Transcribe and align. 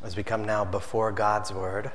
As 0.00 0.16
we 0.16 0.22
come 0.22 0.44
now 0.44 0.64
before 0.64 1.10
God's 1.10 1.52
Word, 1.52 1.90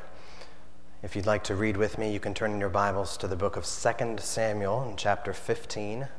if 1.02 1.16
you'd 1.16 1.26
like 1.26 1.46
to 1.46 1.56
read 1.56 1.78
with 1.78 1.98
me, 1.98 2.12
you 2.12 2.20
can 2.20 2.34
turn 2.34 2.52
in 2.52 2.60
your 2.60 2.68
Bibles 2.68 3.16
to 3.16 3.30
the 3.30 3.38
book 3.38 3.56
of 3.56 3.66
2 3.66 4.18
Samuel 4.18 4.84
in 4.90 4.98
chapter 4.98 5.32
15. 5.32 6.10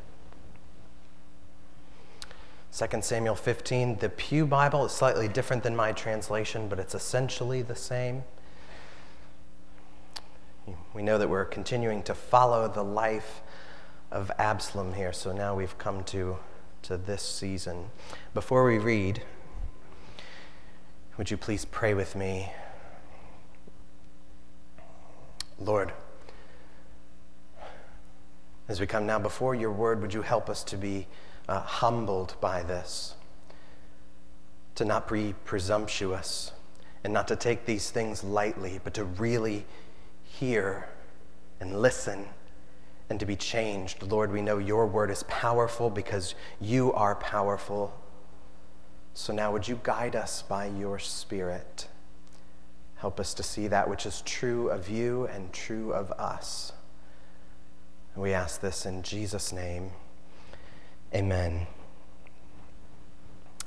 2 2.72 3.02
Samuel 3.02 3.34
15, 3.34 3.98
the 3.98 4.08
Pew 4.08 4.46
Bible 4.46 4.86
is 4.86 4.92
slightly 4.92 5.28
different 5.28 5.62
than 5.62 5.76
my 5.76 5.92
translation, 5.92 6.68
but 6.68 6.78
it's 6.78 6.94
essentially 6.94 7.60
the 7.60 7.76
same. 7.76 8.24
We 10.94 11.02
know 11.02 11.18
that 11.18 11.28
we're 11.28 11.44
continuing 11.44 12.02
to 12.04 12.14
follow 12.14 12.66
the 12.66 12.82
life 12.82 13.42
of 14.10 14.32
Absalom 14.38 14.94
here, 14.94 15.12
so 15.12 15.32
now 15.32 15.54
we've 15.54 15.76
come 15.76 16.02
to, 16.04 16.38
to 16.84 16.96
this 16.96 17.22
season. 17.22 17.90
Before 18.32 18.64
we 18.64 18.78
read, 18.78 19.22
would 21.16 21.30
you 21.30 21.36
please 21.36 21.64
pray 21.64 21.94
with 21.94 22.16
me? 22.16 22.52
Lord, 25.58 25.92
as 28.68 28.80
we 28.80 28.86
come 28.86 29.06
now 29.06 29.18
before 29.18 29.54
your 29.54 29.70
word, 29.70 30.00
would 30.02 30.12
you 30.12 30.22
help 30.22 30.50
us 30.50 30.64
to 30.64 30.76
be 30.76 31.06
uh, 31.48 31.60
humbled 31.60 32.34
by 32.40 32.62
this, 32.62 33.14
to 34.74 34.84
not 34.84 35.08
be 35.08 35.34
presumptuous, 35.44 36.52
and 37.04 37.12
not 37.12 37.28
to 37.28 37.36
take 37.36 37.66
these 37.66 37.90
things 37.90 38.24
lightly, 38.24 38.80
but 38.82 38.94
to 38.94 39.04
really 39.04 39.66
hear 40.22 40.88
and 41.60 41.80
listen 41.80 42.26
and 43.10 43.20
to 43.20 43.26
be 43.26 43.36
changed. 43.36 44.02
Lord, 44.02 44.32
we 44.32 44.40
know 44.42 44.58
your 44.58 44.86
word 44.86 45.10
is 45.10 45.22
powerful 45.24 45.90
because 45.90 46.34
you 46.60 46.92
are 46.94 47.14
powerful. 47.14 47.94
So 49.16 49.32
now, 49.32 49.52
would 49.52 49.68
you 49.68 49.78
guide 49.84 50.16
us 50.16 50.42
by 50.42 50.66
your 50.66 50.98
Spirit? 50.98 51.86
Help 52.96 53.20
us 53.20 53.32
to 53.34 53.44
see 53.44 53.68
that 53.68 53.88
which 53.88 54.06
is 54.06 54.22
true 54.22 54.68
of 54.70 54.88
you 54.88 55.26
and 55.26 55.52
true 55.52 55.92
of 55.92 56.10
us. 56.12 56.72
And 58.14 58.22
we 58.22 58.32
ask 58.32 58.60
this 58.60 58.84
in 58.84 59.02
Jesus' 59.02 59.52
name. 59.52 59.92
Amen. 61.14 61.68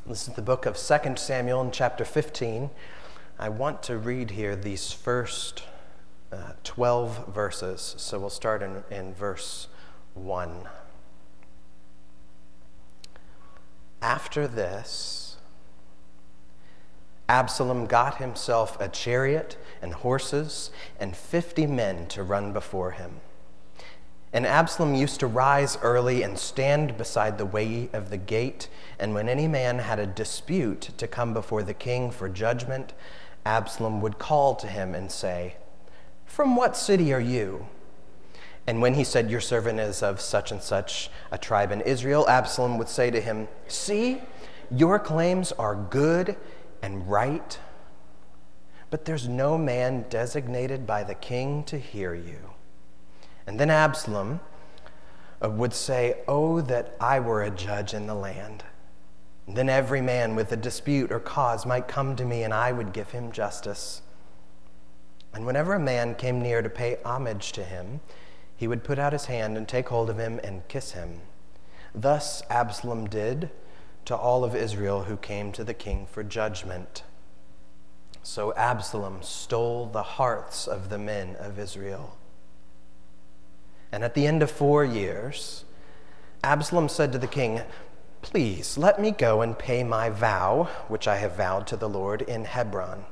This 0.05 0.27
is 0.27 0.33
the 0.33 0.41
book 0.41 0.65
of 0.65 0.77
2 0.77 1.15
Samuel 1.15 1.61
in 1.61 1.71
chapter 1.71 2.03
15. 2.03 2.69
I 3.39 3.49
want 3.49 3.83
to 3.83 3.97
read 3.97 4.31
here 4.31 4.55
these 4.55 4.91
first 4.91 5.63
uh, 6.31 6.53
12 6.63 7.33
verses. 7.33 7.95
So 7.97 8.19
we'll 8.19 8.29
start 8.29 8.61
in, 8.61 8.83
in 8.89 9.13
verse 9.13 9.67
1. 10.13 10.67
After 14.01 14.47
this, 14.47 15.26
Absalom 17.29 17.87
got 17.87 18.17
himself 18.17 18.79
a 18.79 18.87
chariot 18.87 19.57
and 19.81 19.93
horses 19.93 20.71
and 20.99 21.15
50 21.15 21.67
men 21.67 22.07
to 22.07 22.23
run 22.23 22.53
before 22.53 22.91
him. 22.91 23.19
And 24.33 24.45
Absalom 24.45 24.93
used 24.93 25.19
to 25.21 25.27
rise 25.27 25.77
early 25.81 26.21
and 26.21 26.37
stand 26.37 26.97
beside 26.97 27.37
the 27.37 27.45
way 27.45 27.89
of 27.93 28.09
the 28.09 28.17
gate. 28.17 28.69
And 28.99 29.13
when 29.13 29.29
any 29.29 29.47
man 29.47 29.79
had 29.79 29.99
a 29.99 30.05
dispute 30.05 30.89
to 30.97 31.07
come 31.07 31.33
before 31.33 31.63
the 31.63 31.73
king 31.73 32.11
for 32.11 32.27
judgment, 32.29 32.93
Absalom 33.45 34.01
would 34.01 34.19
call 34.19 34.55
to 34.55 34.67
him 34.67 34.93
and 34.93 35.11
say, 35.11 35.55
From 36.25 36.55
what 36.55 36.75
city 36.75 37.13
are 37.13 37.19
you? 37.19 37.67
And 38.67 38.81
when 38.81 38.95
he 38.95 39.05
said, 39.05 39.31
Your 39.31 39.39
servant 39.39 39.79
is 39.79 40.03
of 40.03 40.19
such 40.19 40.51
and 40.51 40.61
such 40.61 41.09
a 41.31 41.37
tribe 41.37 41.71
in 41.71 41.79
Israel, 41.81 42.27
Absalom 42.27 42.77
would 42.77 42.89
say 42.89 43.09
to 43.09 43.21
him, 43.21 43.47
See, 43.67 44.21
your 44.69 44.99
claims 44.99 45.53
are 45.53 45.75
good 45.75 46.35
and 46.81 47.09
right, 47.09 47.59
but 48.89 49.05
there's 49.05 49.27
no 49.27 49.57
man 49.57 50.05
designated 50.09 50.87
by 50.87 51.03
the 51.03 51.15
king 51.15 51.63
to 51.65 51.77
hear 51.77 52.13
you. 52.13 52.51
And 53.45 53.59
then 53.59 53.69
Absalom 53.69 54.39
uh, 55.43 55.49
would 55.49 55.73
say, 55.73 56.19
Oh, 56.27 56.61
that 56.61 56.95
I 56.99 57.19
were 57.19 57.43
a 57.43 57.51
judge 57.51 57.93
in 57.93 58.07
the 58.07 58.15
land. 58.15 58.63
And 59.47 59.55
then 59.55 59.69
every 59.69 60.01
man 60.01 60.35
with 60.35 60.51
a 60.51 60.57
dispute 60.57 61.11
or 61.11 61.19
cause 61.19 61.65
might 61.65 61.87
come 61.87 62.15
to 62.17 62.25
me, 62.25 62.43
and 62.43 62.53
I 62.53 62.71
would 62.71 62.91
give 62.91 63.11
him 63.11 63.31
justice. 63.31 64.01
And 65.33 65.45
whenever 65.45 65.73
a 65.73 65.79
man 65.79 66.15
came 66.15 66.41
near 66.41 66.61
to 66.61 66.69
pay 66.69 66.97
homage 67.05 67.53
to 67.53 67.63
him, 67.63 68.01
he 68.57 68.67
would 68.67 68.83
put 68.83 68.99
out 68.99 69.13
his 69.13 69.25
hand 69.25 69.55
and 69.55 69.67
take 69.67 69.89
hold 69.89 70.09
of 70.09 70.17
him 70.17 70.39
and 70.43 70.67
kiss 70.67 70.91
him. 70.91 71.21
Thus 71.93 72.41
Absalom 72.49 73.07
did 73.07 73.49
to 74.07 74.15
all 74.15 74.45
of 74.45 74.55
Israel 74.55 75.03
who 75.03 75.17
came 75.17 75.51
to 75.51 75.65
the 75.65 75.73
king 75.73 76.07
for 76.09 76.23
judgment. 76.23 77.03
So 78.23 78.53
Absalom 78.55 79.21
stole 79.21 79.85
the 79.85 80.01
hearts 80.01 80.65
of 80.65 80.87
the 80.87 80.97
men 80.97 81.35
of 81.39 81.59
Israel. 81.59 82.17
And 83.91 84.05
at 84.05 84.13
the 84.13 84.25
end 84.25 84.41
of 84.41 84.49
four 84.49 84.85
years, 84.85 85.65
Absalom 86.41 86.87
said 86.87 87.11
to 87.11 87.17
the 87.17 87.27
king, 87.27 87.59
Please 88.21 88.77
let 88.77 88.97
me 89.01 89.11
go 89.11 89.41
and 89.41 89.59
pay 89.59 89.83
my 89.83 90.09
vow, 90.09 90.69
which 90.87 91.05
I 91.05 91.17
have 91.17 91.35
vowed 91.35 91.67
to 91.67 91.75
the 91.75 91.89
Lord 91.89 92.21
in 92.21 92.45
Hebron. 92.45 93.03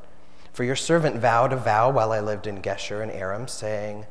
For 0.54 0.64
your 0.64 0.78
servant 0.78 1.18
vowed 1.18 1.52
a 1.52 1.58
vow 1.58 1.92
while 1.92 2.14
I 2.14 2.22
lived 2.22 2.48
in 2.48 2.62
Geshur 2.62 3.04
and 3.04 3.12
Aram, 3.12 3.50
saying, 3.50 4.06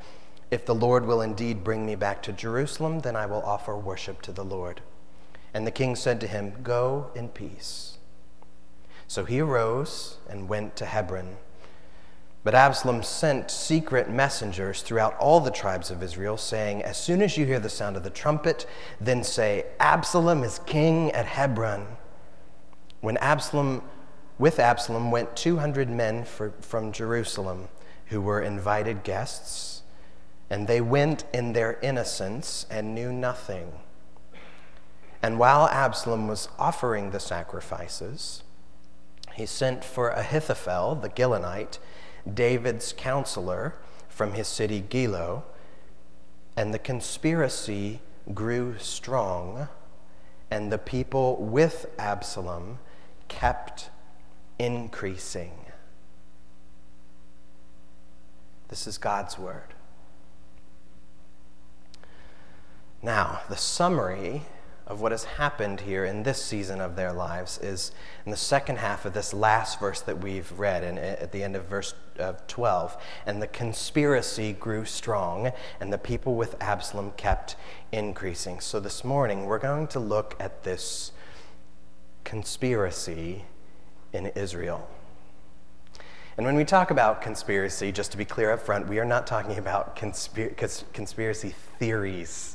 If 0.50 0.66
the 0.66 0.74
Lord 0.74 1.06
will 1.06 1.22
indeed 1.22 1.64
bring 1.64 1.86
me 1.86 1.94
back 1.94 2.22
to 2.24 2.32
Jerusalem, 2.32 3.00
then 3.00 3.16
I 3.16 3.24
will 3.24 3.42
offer 3.42 3.74
worship 3.74 4.20
to 4.22 4.32
the 4.32 4.44
Lord. 4.44 4.82
And 5.54 5.66
the 5.66 5.70
king 5.70 5.94
said 5.94 6.20
to 6.20 6.26
him, 6.26 6.52
Go 6.62 7.10
in 7.14 7.28
peace. 7.28 7.98
So 9.06 9.24
he 9.24 9.40
arose 9.40 10.18
and 10.28 10.48
went 10.48 10.76
to 10.76 10.86
Hebron. 10.86 11.36
But 12.42 12.54
Absalom 12.54 13.02
sent 13.02 13.50
secret 13.50 14.10
messengers 14.10 14.82
throughout 14.82 15.16
all 15.16 15.40
the 15.40 15.50
tribes 15.50 15.90
of 15.90 16.02
Israel, 16.02 16.36
saying, 16.36 16.82
As 16.82 16.98
soon 16.98 17.22
as 17.22 17.38
you 17.38 17.46
hear 17.46 17.60
the 17.60 17.70
sound 17.70 17.96
of 17.96 18.02
the 18.02 18.10
trumpet, 18.10 18.66
then 19.00 19.24
say, 19.24 19.64
Absalom 19.80 20.42
is 20.42 20.60
king 20.66 21.10
at 21.12 21.24
Hebron. 21.24 21.96
When 23.00 23.16
Absalom, 23.18 23.82
with 24.38 24.58
Absalom, 24.58 25.10
went 25.10 25.36
200 25.36 25.88
men 25.88 26.24
for, 26.24 26.52
from 26.60 26.92
Jerusalem 26.92 27.68
who 28.06 28.20
were 28.20 28.42
invited 28.42 29.04
guests, 29.04 29.82
and 30.50 30.66
they 30.66 30.82
went 30.82 31.24
in 31.32 31.54
their 31.54 31.78
innocence 31.80 32.66
and 32.68 32.94
knew 32.94 33.10
nothing. 33.10 33.80
And 35.24 35.38
while 35.38 35.68
Absalom 35.68 36.28
was 36.28 36.50
offering 36.58 37.10
the 37.10 37.18
sacrifices, 37.18 38.42
he 39.32 39.46
sent 39.46 39.82
for 39.82 40.10
Ahithophel, 40.10 40.96
the 40.96 41.08
Gilonite, 41.08 41.78
David's 42.30 42.92
counselor 42.92 43.74
from 44.06 44.34
his 44.34 44.46
city 44.46 44.84
Gilo, 44.86 45.44
and 46.58 46.74
the 46.74 46.78
conspiracy 46.78 48.02
grew 48.34 48.76
strong, 48.78 49.68
and 50.50 50.70
the 50.70 50.76
people 50.76 51.36
with 51.36 51.86
Absalom 51.98 52.78
kept 53.26 53.88
increasing. 54.58 55.54
This 58.68 58.86
is 58.86 58.98
God's 58.98 59.38
word. 59.38 59.72
Now, 63.02 63.40
the 63.48 63.56
summary 63.56 64.42
of 64.86 65.00
what 65.00 65.12
has 65.12 65.24
happened 65.24 65.80
here 65.80 66.04
in 66.04 66.22
this 66.24 66.42
season 66.42 66.80
of 66.80 66.94
their 66.94 67.12
lives 67.12 67.58
is 67.58 67.90
in 68.26 68.30
the 68.30 68.36
second 68.36 68.76
half 68.76 69.06
of 69.06 69.14
this 69.14 69.32
last 69.32 69.80
verse 69.80 70.02
that 70.02 70.18
we've 70.18 70.52
read 70.58 70.84
and 70.84 70.98
eh, 70.98 71.16
at 71.20 71.32
the 71.32 71.42
end 71.42 71.56
of 71.56 71.64
verse 71.64 71.94
12 72.48 72.96
and 73.24 73.40
the 73.40 73.46
conspiracy 73.46 74.52
grew 74.52 74.84
strong 74.84 75.50
and 75.80 75.92
the 75.92 75.98
people 75.98 76.34
with 76.34 76.54
absalom 76.62 77.12
kept 77.12 77.56
increasing. 77.92 78.60
So 78.60 78.78
this 78.78 79.02
morning 79.02 79.46
we're 79.46 79.58
going 79.58 79.86
to 79.88 80.00
look 80.00 80.36
at 80.38 80.64
this 80.64 81.12
conspiracy 82.24 83.44
in 84.12 84.26
israel. 84.26 84.88
And 86.36 86.44
when 86.44 86.56
we 86.56 86.64
talk 86.64 86.90
about 86.90 87.22
conspiracy 87.22 87.90
just 87.90 88.12
to 88.12 88.18
be 88.18 88.26
clear 88.26 88.52
up 88.52 88.60
front 88.60 88.86
we 88.86 88.98
are 88.98 89.04
not 89.06 89.26
talking 89.26 89.56
about 89.56 89.96
conspir- 89.96 90.54
conspiracy 90.92 91.54
theories 91.78 92.53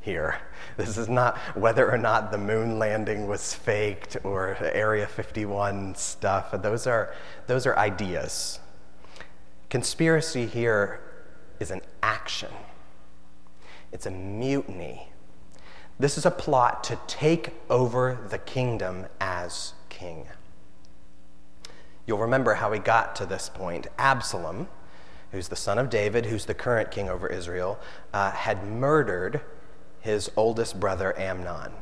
here. 0.00 0.40
This 0.76 0.96
is 0.96 1.08
not 1.08 1.36
whether 1.54 1.90
or 1.90 1.98
not 1.98 2.30
the 2.30 2.38
moon 2.38 2.78
landing 2.78 3.26
was 3.26 3.54
faked 3.54 4.16
or 4.24 4.56
Area 4.60 5.06
51 5.06 5.94
stuff. 5.94 6.52
Those 6.62 6.86
are, 6.86 7.14
those 7.46 7.66
are 7.66 7.76
ideas. 7.76 8.60
Conspiracy 9.68 10.46
here 10.46 11.00
is 11.60 11.70
an 11.70 11.82
action, 12.02 12.50
it's 13.92 14.06
a 14.06 14.10
mutiny. 14.10 15.06
This 15.98 16.16
is 16.16 16.24
a 16.24 16.30
plot 16.30 16.82
to 16.84 16.98
take 17.06 17.50
over 17.68 18.26
the 18.30 18.38
kingdom 18.38 19.04
as 19.20 19.74
king. 19.90 20.26
You'll 22.06 22.18
remember 22.18 22.54
how 22.54 22.70
we 22.70 22.78
got 22.78 23.14
to 23.16 23.26
this 23.26 23.50
point. 23.50 23.86
Absalom, 23.98 24.68
who's 25.30 25.48
the 25.48 25.56
son 25.56 25.78
of 25.78 25.90
David, 25.90 26.26
who's 26.26 26.46
the 26.46 26.54
current 26.54 26.90
king 26.90 27.10
over 27.10 27.26
Israel, 27.26 27.78
uh, 28.14 28.30
had 28.30 28.66
murdered 28.66 29.42
his 30.00 30.30
oldest 30.36 30.80
brother 30.80 31.18
Amnon. 31.18 31.72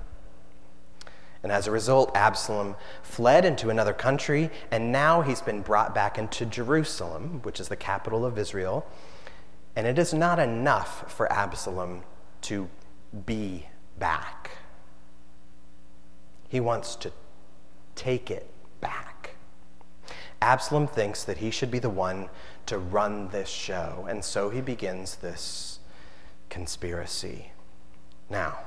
And 1.43 1.53
as 1.53 1.67
a 1.67 1.71
result, 1.71 2.11
Absalom 2.17 2.75
fled 3.03 3.45
into 3.45 3.71
another 3.71 3.93
country, 3.93 4.51
and 4.71 4.91
now 4.91 5.23
he's 5.23 5.41
been 5.41 5.63
brought 5.63 5.95
back 5.95 6.19
into 6.19 6.45
Jerusalem, 6.45 7.41
which 7.43 7.61
is 7.61 7.69
the 7.69 7.77
capital 7.77 8.27
of 8.27 8.39
Israel. 8.39 8.87
And 9.77 9.87
it 9.87 9.99
is 9.99 10.13
not 10.13 10.41
enough 10.41 11.13
for 11.13 11.33
Absalom 11.33 12.03
to 12.43 12.69
be 13.27 13.67
back, 13.99 14.51
he 16.49 16.61
wants 16.61 16.97
to 16.97 17.13
take 17.95 18.31
it 18.31 18.49
back. 18.81 19.35
Absalom 20.41 20.87
thinks 20.87 21.25
that 21.25 21.39
he 21.39 21.51
should 21.51 21.71
be 21.71 21.79
the 21.79 21.91
one 21.91 22.29
to 22.67 22.79
run 22.79 23.29
this 23.29 23.49
show, 23.49 24.07
and 24.09 24.25
so 24.25 24.51
he 24.51 24.61
begins 24.61 25.17
this 25.17 25.81
conspiracy. 26.49 27.53
Now, 28.31 28.59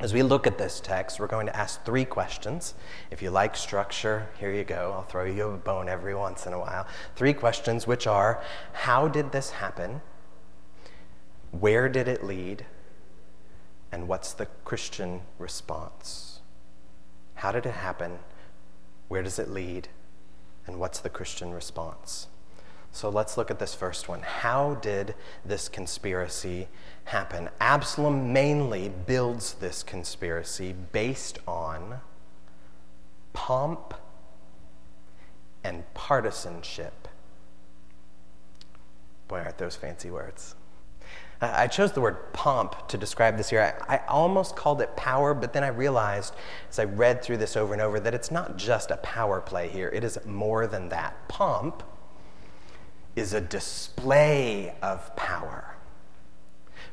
as 0.00 0.12
we 0.12 0.22
look 0.22 0.46
at 0.46 0.58
this 0.58 0.80
text, 0.80 1.20
we're 1.20 1.28
going 1.28 1.46
to 1.46 1.56
ask 1.56 1.84
three 1.84 2.04
questions. 2.04 2.74
If 3.10 3.22
you 3.22 3.30
like 3.30 3.56
structure, 3.56 4.28
here 4.38 4.52
you 4.52 4.64
go. 4.64 4.92
I'll 4.94 5.04
throw 5.04 5.24
you 5.24 5.50
a 5.50 5.56
bone 5.56 5.88
every 5.88 6.14
once 6.14 6.46
in 6.46 6.52
a 6.52 6.58
while. 6.58 6.86
Three 7.14 7.32
questions, 7.32 7.86
which 7.86 8.06
are 8.06 8.42
How 8.72 9.06
did 9.06 9.32
this 9.32 9.50
happen? 9.50 10.02
Where 11.52 11.88
did 11.88 12.08
it 12.08 12.24
lead? 12.24 12.66
And 13.92 14.08
what's 14.08 14.32
the 14.32 14.46
Christian 14.64 15.20
response? 15.38 16.40
How 17.36 17.52
did 17.52 17.64
it 17.64 17.74
happen? 17.74 18.18
Where 19.06 19.22
does 19.22 19.38
it 19.38 19.48
lead? 19.48 19.88
And 20.66 20.80
what's 20.80 20.98
the 20.98 21.10
Christian 21.10 21.52
response? 21.52 22.26
So 22.94 23.08
let's 23.08 23.36
look 23.36 23.50
at 23.50 23.58
this 23.58 23.74
first 23.74 24.08
one. 24.08 24.22
How 24.22 24.76
did 24.76 25.16
this 25.44 25.68
conspiracy 25.68 26.68
happen? 27.06 27.50
Absalom 27.60 28.32
mainly 28.32 28.88
builds 28.88 29.54
this 29.54 29.82
conspiracy 29.82 30.76
based 30.92 31.40
on 31.48 31.98
pomp 33.32 33.94
and 35.64 35.82
partisanship. 35.94 37.08
Boy, 39.26 39.40
aren't 39.40 39.58
those 39.58 39.74
fancy 39.74 40.12
words. 40.12 40.54
I 41.40 41.66
chose 41.66 41.90
the 41.90 42.00
word 42.00 42.32
pomp 42.32 42.86
to 42.86 42.96
describe 42.96 43.36
this 43.36 43.50
here. 43.50 43.76
I, 43.88 43.96
I, 43.96 44.06
almost 44.06 44.54
called 44.54 44.80
it 44.80 44.96
power, 44.96 45.34
but 45.34 45.52
then 45.52 45.64
I 45.64 45.68
realized 45.68 46.32
as 46.70 46.78
I 46.78 46.84
read 46.84 47.22
through 47.22 47.38
this 47.38 47.56
over 47.56 47.72
and 47.72 47.82
over 47.82 47.98
that 47.98 48.14
it's 48.14 48.30
not 48.30 48.56
just 48.56 48.92
a 48.92 48.96
power 48.98 49.40
play 49.40 49.68
here, 49.68 49.88
it 49.88 50.04
is 50.04 50.16
more 50.24 50.68
than 50.68 50.90
that. 50.90 51.28
Pomp 51.28 51.82
is 53.16 53.32
a 53.32 53.40
display 53.40 54.74
of 54.82 55.14
power, 55.16 55.76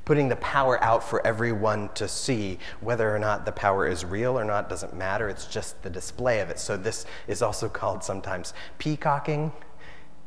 putting 0.06 0.30
the 0.30 0.36
power 0.38 0.82
out 0.84 1.04
for 1.04 1.26
everyone 1.26 1.90
to 1.96 2.08
see. 2.08 2.60
Whether 2.80 3.14
or 3.14 3.20
not 3.20 3.46
the 3.46 3.52
power 3.52 3.88
is 3.88 4.06
real 4.06 4.38
or 4.40 4.46
not 4.46 4.70
doesn't 4.70 4.94
matter, 4.94 5.30
it's 5.30 5.46
just 5.46 5.82
the 5.84 5.90
display 5.90 6.40
of 6.40 6.50
it. 6.50 6.60
So, 6.60 6.78
this 6.78 7.06
is 7.28 7.42
also 7.42 7.68
called 7.68 8.04
sometimes 8.04 8.54
peacocking. 8.78 9.52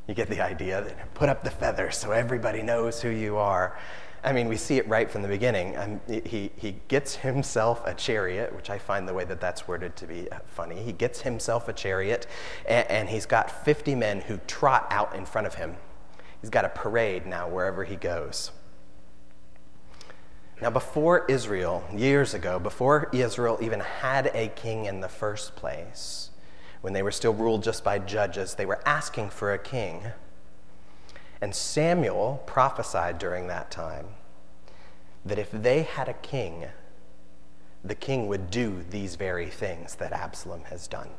You 0.06 0.14
get 0.14 0.29
the 0.29 0.41
idea. 0.41 0.94
Put 1.14 1.29
up 1.29 1.44
the 1.44 1.50
feathers 1.50 1.96
so 1.96 2.11
everybody 2.11 2.62
knows 2.62 3.00
who 3.00 3.08
you 3.08 3.37
are. 3.37 3.79
I 4.25 4.32
mean, 4.32 4.49
we 4.49 4.56
see 4.56 4.79
it 4.79 4.88
right 4.88 5.11
from 5.11 5.21
the 5.21 5.29
beginning. 5.29 5.76
Um, 5.76 6.00
he, 6.09 6.50
he 6.56 6.76
gets 6.88 7.17
himself 7.17 7.82
a 7.87 7.93
chariot, 7.93 8.55
which 8.56 8.71
I 8.71 8.79
find 8.79 9.06
the 9.06 9.12
way 9.12 9.25
that 9.25 9.38
that's 9.38 9.69
worded 9.69 9.97
to 9.97 10.06
be 10.06 10.31
uh, 10.32 10.38
funny. 10.47 10.82
He 10.82 10.93
gets 10.93 11.21
himself 11.21 11.69
a 11.69 11.75
chariot, 11.75 12.26
and, 12.67 12.91
and 12.91 13.09
he's 13.11 13.26
got 13.26 13.65
50 13.65 13.94
men 13.94 14.23
who 14.23 14.38
trot 14.47 14.87
out 14.91 15.15
in 15.15 15.26
front 15.26 15.47
of 15.47 15.56
him. 15.56 15.76
He's 16.41 16.49
got 16.49 16.65
a 16.65 16.71
parade 16.71 17.26
now 17.26 17.49
wherever 17.49 17.85
he 17.85 17.97
goes. 17.97 18.50
Now, 20.62 20.70
before 20.70 21.27
Israel, 21.29 21.85
years 21.94 22.32
ago, 22.32 22.59
before 22.59 23.11
Israel 23.12 23.59
even 23.61 23.81
had 23.81 24.31
a 24.35 24.49
king 24.49 24.87
in 24.87 25.00
the 25.00 25.09
first 25.09 25.55
place, 25.55 26.31
when 26.81 26.93
they 26.93 27.03
were 27.03 27.11
still 27.11 27.35
ruled 27.35 27.62
just 27.62 27.85
by 27.85 27.99
judges, 27.99 28.55
they 28.55 28.65
were 28.65 28.81
asking 28.87 29.31
for 29.31 29.53
a 29.53 29.59
king. 29.59 30.03
And 31.44 31.55
Samuel 31.55 32.43
prophesied 32.46 33.19
during 33.19 33.49
that 33.49 33.70
time 33.70 34.06
that 35.26 35.38
if 35.38 35.50
they 35.50 35.82
had 35.82 36.08
a 36.08 36.14
king, 36.14 36.69
the 37.85 37.94
king 37.94 38.29
would 38.29 38.50
do 38.50 38.82
these 38.88 39.17
very 39.17 39.50
things 39.50 39.96
that 39.96 40.11
Absalom 40.11 40.62
has 40.70 40.88
done. 40.88 41.11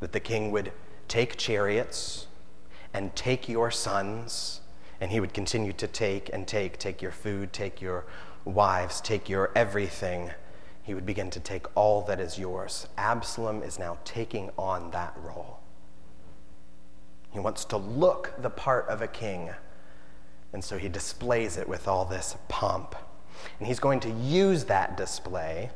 That 0.00 0.12
the 0.12 0.20
king 0.20 0.50
would 0.52 0.72
take 1.08 1.38
chariots 1.38 2.26
and 2.92 3.16
take 3.16 3.48
your 3.48 3.70
sons, 3.70 4.60
and 5.00 5.10
he 5.10 5.20
would 5.20 5.32
continue 5.32 5.72
to 5.72 5.86
take 5.86 6.28
and 6.30 6.46
take, 6.46 6.76
take 6.76 7.00
your 7.00 7.12
food, 7.12 7.54
take 7.54 7.80
your 7.80 8.04
wives, 8.44 9.00
take 9.00 9.30
your 9.30 9.52
everything. 9.56 10.32
He 10.82 10.92
would 10.92 11.06
begin 11.06 11.30
to 11.30 11.40
take 11.40 11.64
all 11.74 12.02
that 12.02 12.20
is 12.20 12.38
yours. 12.38 12.88
Absalom 12.98 13.62
is 13.62 13.78
now 13.78 13.96
taking 14.04 14.50
on 14.58 14.90
that 14.90 15.16
role. 15.16 15.60
He 17.32 17.38
wants 17.38 17.64
to 17.66 17.76
look 17.76 18.34
the 18.38 18.50
part 18.50 18.88
of 18.88 19.02
a 19.02 19.08
king. 19.08 19.50
And 20.52 20.64
so 20.64 20.78
he 20.78 20.88
displays 20.88 21.56
it 21.56 21.68
with 21.68 21.86
all 21.86 22.04
this 22.04 22.36
pomp. 22.48 22.94
And 23.58 23.68
he's 23.68 23.80
going 23.80 24.00
to 24.00 24.10
use 24.10 24.64
that 24.64 24.96
display 24.96 25.70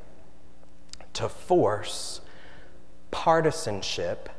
to 1.12 1.28
force 1.28 2.20
partisanship 3.10 4.30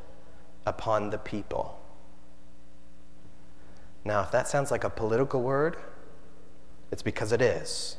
upon 0.66 1.10
the 1.10 1.18
people. 1.18 1.80
Now, 4.04 4.22
if 4.22 4.30
that 4.32 4.48
sounds 4.48 4.70
like 4.70 4.84
a 4.84 4.90
political 4.90 5.40
word, 5.40 5.76
it's 6.90 7.02
because 7.02 7.32
it 7.32 7.40
is. 7.40 7.96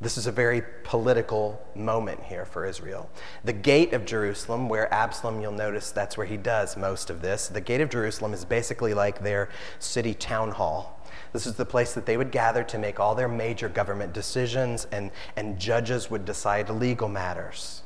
This 0.00 0.16
is 0.16 0.28
a 0.28 0.32
very 0.32 0.62
political 0.84 1.60
moment 1.74 2.22
here 2.22 2.44
for 2.44 2.64
Israel. 2.64 3.10
The 3.42 3.52
gate 3.52 3.92
of 3.92 4.04
Jerusalem, 4.04 4.68
where 4.68 4.92
Absalom, 4.94 5.40
you'll 5.40 5.50
notice 5.50 5.90
that's 5.90 6.16
where 6.16 6.26
he 6.26 6.36
does 6.36 6.76
most 6.76 7.10
of 7.10 7.20
this. 7.20 7.48
The 7.48 7.60
gate 7.60 7.80
of 7.80 7.90
Jerusalem 7.90 8.32
is 8.32 8.44
basically 8.44 8.94
like 8.94 9.22
their 9.22 9.48
city 9.80 10.14
town 10.14 10.52
hall. 10.52 11.04
This 11.32 11.48
is 11.48 11.54
the 11.54 11.64
place 11.64 11.94
that 11.94 12.06
they 12.06 12.16
would 12.16 12.30
gather 12.30 12.62
to 12.62 12.78
make 12.78 13.00
all 13.00 13.16
their 13.16 13.28
major 13.28 13.68
government 13.68 14.12
decisions, 14.12 14.86
and, 14.92 15.10
and 15.34 15.58
judges 15.58 16.08
would 16.08 16.24
decide 16.24 16.70
legal 16.70 17.08
matters. 17.08 17.82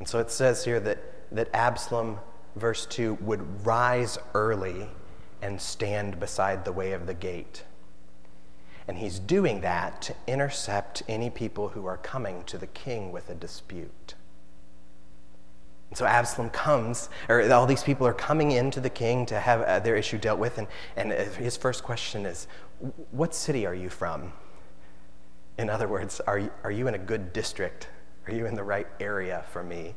And 0.00 0.08
so 0.08 0.18
it 0.18 0.32
says 0.32 0.64
here 0.64 0.80
that, 0.80 0.98
that 1.30 1.48
Absalom, 1.54 2.18
verse 2.56 2.86
2, 2.86 3.18
would 3.20 3.64
rise 3.64 4.18
early 4.34 4.88
and 5.42 5.60
stand 5.60 6.18
beside 6.18 6.64
the 6.64 6.72
way 6.72 6.90
of 6.90 7.06
the 7.06 7.14
gate. 7.14 7.62
And 8.88 8.96
he's 8.96 9.18
doing 9.18 9.60
that 9.60 10.00
to 10.02 10.14
intercept 10.26 11.02
any 11.08 11.28
people 11.28 11.68
who 11.68 11.84
are 11.86 11.98
coming 11.98 12.42
to 12.44 12.56
the 12.56 12.66
king 12.66 13.12
with 13.12 13.28
a 13.28 13.34
dispute. 13.34 14.14
And 15.90 15.98
so 15.98 16.06
Absalom 16.06 16.50
comes, 16.50 17.10
or 17.28 17.50
all 17.52 17.66
these 17.66 17.82
people 17.82 18.06
are 18.06 18.14
coming 18.14 18.50
into 18.50 18.80
the 18.80 18.90
king 18.90 19.26
to 19.26 19.38
have 19.40 19.60
uh, 19.62 19.78
their 19.78 19.94
issue 19.94 20.16
dealt 20.18 20.38
with. 20.38 20.56
And, 20.56 20.66
and 20.96 21.12
his 21.12 21.56
first 21.56 21.84
question 21.84 22.24
is, 22.24 22.46
What 23.10 23.34
city 23.34 23.66
are 23.66 23.74
you 23.74 23.90
from? 23.90 24.32
In 25.58 25.68
other 25.68 25.88
words, 25.88 26.20
are 26.20 26.38
you, 26.38 26.50
are 26.64 26.70
you 26.70 26.88
in 26.88 26.94
a 26.94 26.98
good 26.98 27.32
district? 27.32 27.88
Are 28.26 28.32
you 28.32 28.46
in 28.46 28.54
the 28.54 28.64
right 28.64 28.86
area 29.00 29.44
for 29.50 29.62
me? 29.62 29.94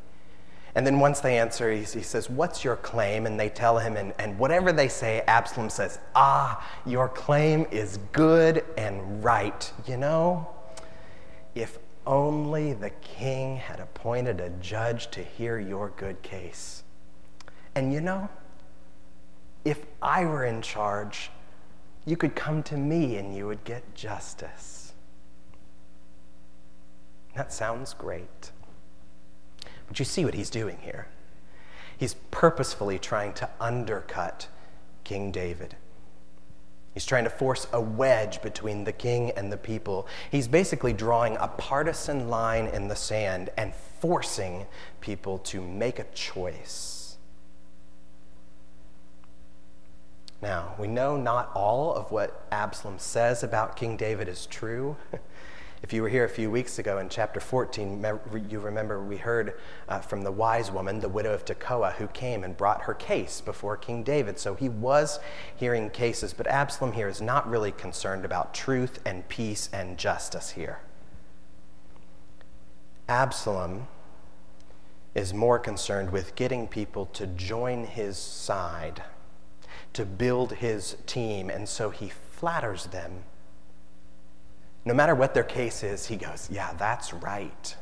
And 0.73 0.87
then 0.87 0.99
once 0.99 1.19
they 1.19 1.37
answer, 1.37 1.71
he, 1.71 1.79
he, 1.79 2.01
says, 2.01 2.29
What's 2.29 2.63
your 2.63 2.77
claim? 2.77 3.25
And 3.25 3.39
they 3.39 3.49
tell 3.49 3.77
him, 3.77 3.97
and, 3.97 4.13
and 4.17 4.37
whatever 4.39 4.71
they 4.71 4.87
say, 4.87 5.21
Absalom 5.27 5.69
says, 5.69 5.99
Ah, 6.15 6.65
your 6.85 7.09
claim 7.09 7.65
is 7.71 7.99
good 8.11 8.63
and 8.77 9.23
right. 9.23 9.71
You 9.85 9.97
know, 9.97 10.47
if 11.55 11.77
only 12.07 12.73
the 12.73 12.89
king 12.89 13.57
had 13.57 13.79
appointed 13.79 14.39
a 14.39 14.49
judge 14.61 15.11
to 15.11 15.21
hear 15.21 15.59
your 15.59 15.89
good 15.97 16.21
case. 16.21 16.83
And 17.75 17.93
you 17.93 18.01
know, 18.01 18.29
if 19.63 19.85
I 20.01 20.25
were 20.25 20.45
in 20.45 20.61
charge, 20.61 21.29
you 22.05 22.17
could 22.17 22.35
come 22.35 22.63
to 22.63 22.77
me 22.77 23.17
and 23.17 23.35
you 23.35 23.45
would 23.47 23.63
get 23.63 23.93
justice. 23.93 24.93
That 27.35 27.53
sounds 27.53 27.93
great. 27.93 28.51
But 29.91 29.99
you 29.99 30.05
see 30.05 30.23
what 30.23 30.35
he's 30.35 30.49
doing 30.49 30.77
here. 30.79 31.07
He's 31.97 32.13
purposefully 32.13 32.97
trying 32.97 33.33
to 33.33 33.49
undercut 33.59 34.47
King 35.03 35.33
David. 35.33 35.75
He's 36.93 37.05
trying 37.05 37.25
to 37.25 37.29
force 37.29 37.67
a 37.73 37.81
wedge 37.81 38.41
between 38.41 38.85
the 38.85 38.93
king 38.93 39.31
and 39.31 39.51
the 39.51 39.57
people. 39.57 40.07
He's 40.31 40.47
basically 40.47 40.93
drawing 40.93 41.35
a 41.35 41.49
partisan 41.49 42.29
line 42.29 42.67
in 42.67 42.87
the 42.87 42.95
sand 42.95 43.49
and 43.57 43.73
forcing 43.99 44.65
people 45.01 45.39
to 45.39 45.61
make 45.61 45.99
a 45.99 46.05
choice. 46.13 47.17
Now, 50.41 50.73
we 50.79 50.87
know 50.87 51.17
not 51.17 51.51
all 51.53 51.93
of 51.93 52.11
what 52.11 52.47
Absalom 52.49 52.97
says 52.97 53.43
about 53.43 53.75
King 53.75 53.97
David 53.97 54.29
is 54.29 54.45
true. 54.45 54.95
If 55.83 55.93
you 55.93 56.03
were 56.03 56.09
here 56.09 56.25
a 56.25 56.29
few 56.29 56.51
weeks 56.51 56.77
ago 56.77 56.99
in 56.99 57.09
chapter 57.09 57.39
14, 57.39 58.05
you 58.47 58.59
remember 58.59 59.03
we 59.03 59.17
heard 59.17 59.55
uh, 59.89 59.99
from 59.99 60.21
the 60.21 60.31
wise 60.31 60.69
woman, 60.69 60.99
the 60.99 61.09
widow 61.09 61.33
of 61.33 61.43
Tekoa, 61.43 61.93
who 61.93 62.07
came 62.07 62.43
and 62.43 62.55
brought 62.55 62.83
her 62.83 62.93
case 62.93 63.41
before 63.41 63.77
King 63.77 64.03
David. 64.03 64.37
So 64.37 64.53
he 64.53 64.69
was 64.69 65.19
hearing 65.55 65.89
cases, 65.89 66.33
but 66.33 66.45
Absalom 66.45 66.93
here 66.93 67.07
is 67.07 67.19
not 67.19 67.49
really 67.49 67.71
concerned 67.71 68.25
about 68.25 68.53
truth 68.53 68.99
and 69.05 69.27
peace 69.27 69.69
and 69.73 69.97
justice 69.97 70.51
here. 70.51 70.81
Absalom 73.09 73.87
is 75.15 75.33
more 75.33 75.57
concerned 75.57 76.11
with 76.11 76.35
getting 76.35 76.67
people 76.67 77.07
to 77.07 77.25
join 77.25 77.85
his 77.85 78.17
side, 78.17 79.03
to 79.93 80.05
build 80.05 80.53
his 80.53 80.95
team, 81.07 81.49
and 81.49 81.67
so 81.67 81.89
he 81.89 82.07
flatters 82.07 82.85
them. 82.85 83.23
No 84.83 84.93
matter 84.93 85.13
what 85.13 85.33
their 85.33 85.43
case 85.43 85.83
is, 85.83 86.07
he 86.07 86.17
goes, 86.17 86.49
Yeah, 86.51 86.73
that's 86.73 87.13
right. 87.13 87.75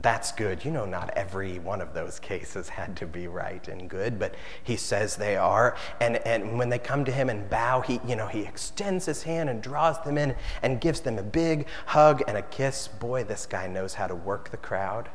That's 0.00 0.30
good. 0.30 0.64
You 0.64 0.70
know, 0.70 0.84
not 0.84 1.10
every 1.16 1.58
one 1.58 1.80
of 1.80 1.92
those 1.92 2.20
cases 2.20 2.68
had 2.68 2.96
to 2.98 3.06
be 3.06 3.26
right 3.26 3.66
and 3.66 3.90
good, 3.90 4.16
but 4.16 4.36
he 4.62 4.76
says 4.76 5.16
they 5.16 5.36
are. 5.36 5.76
And, 6.00 6.18
and 6.18 6.56
when 6.56 6.68
they 6.68 6.78
come 6.78 7.04
to 7.04 7.10
him 7.10 7.28
and 7.28 7.50
bow, 7.50 7.80
he, 7.80 8.00
you 8.06 8.14
know, 8.14 8.28
he 8.28 8.42
extends 8.42 9.06
his 9.06 9.24
hand 9.24 9.50
and 9.50 9.60
draws 9.60 10.00
them 10.04 10.16
in 10.16 10.36
and 10.62 10.80
gives 10.80 11.00
them 11.00 11.18
a 11.18 11.22
big 11.24 11.66
hug 11.86 12.22
and 12.28 12.36
a 12.36 12.42
kiss. 12.42 12.86
Boy, 12.86 13.24
this 13.24 13.44
guy 13.44 13.66
knows 13.66 13.94
how 13.94 14.06
to 14.06 14.14
work 14.14 14.50
the 14.50 14.56
crowd 14.56 15.08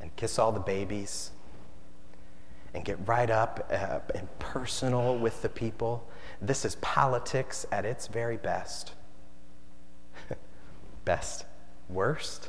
and 0.00 0.14
kiss 0.14 0.38
all 0.38 0.52
the 0.52 0.60
babies 0.60 1.32
and 2.74 2.84
get 2.84 2.98
right 3.06 3.30
up 3.30 3.68
uh, 3.72 3.98
and 4.14 4.28
personal 4.38 5.18
with 5.18 5.42
the 5.42 5.48
people. 5.48 6.08
This 6.40 6.64
is 6.64 6.76
politics 6.76 7.66
at 7.72 7.84
its 7.84 8.06
very 8.06 8.36
best. 8.36 8.92
Best. 11.04 11.44
Worst? 11.88 12.48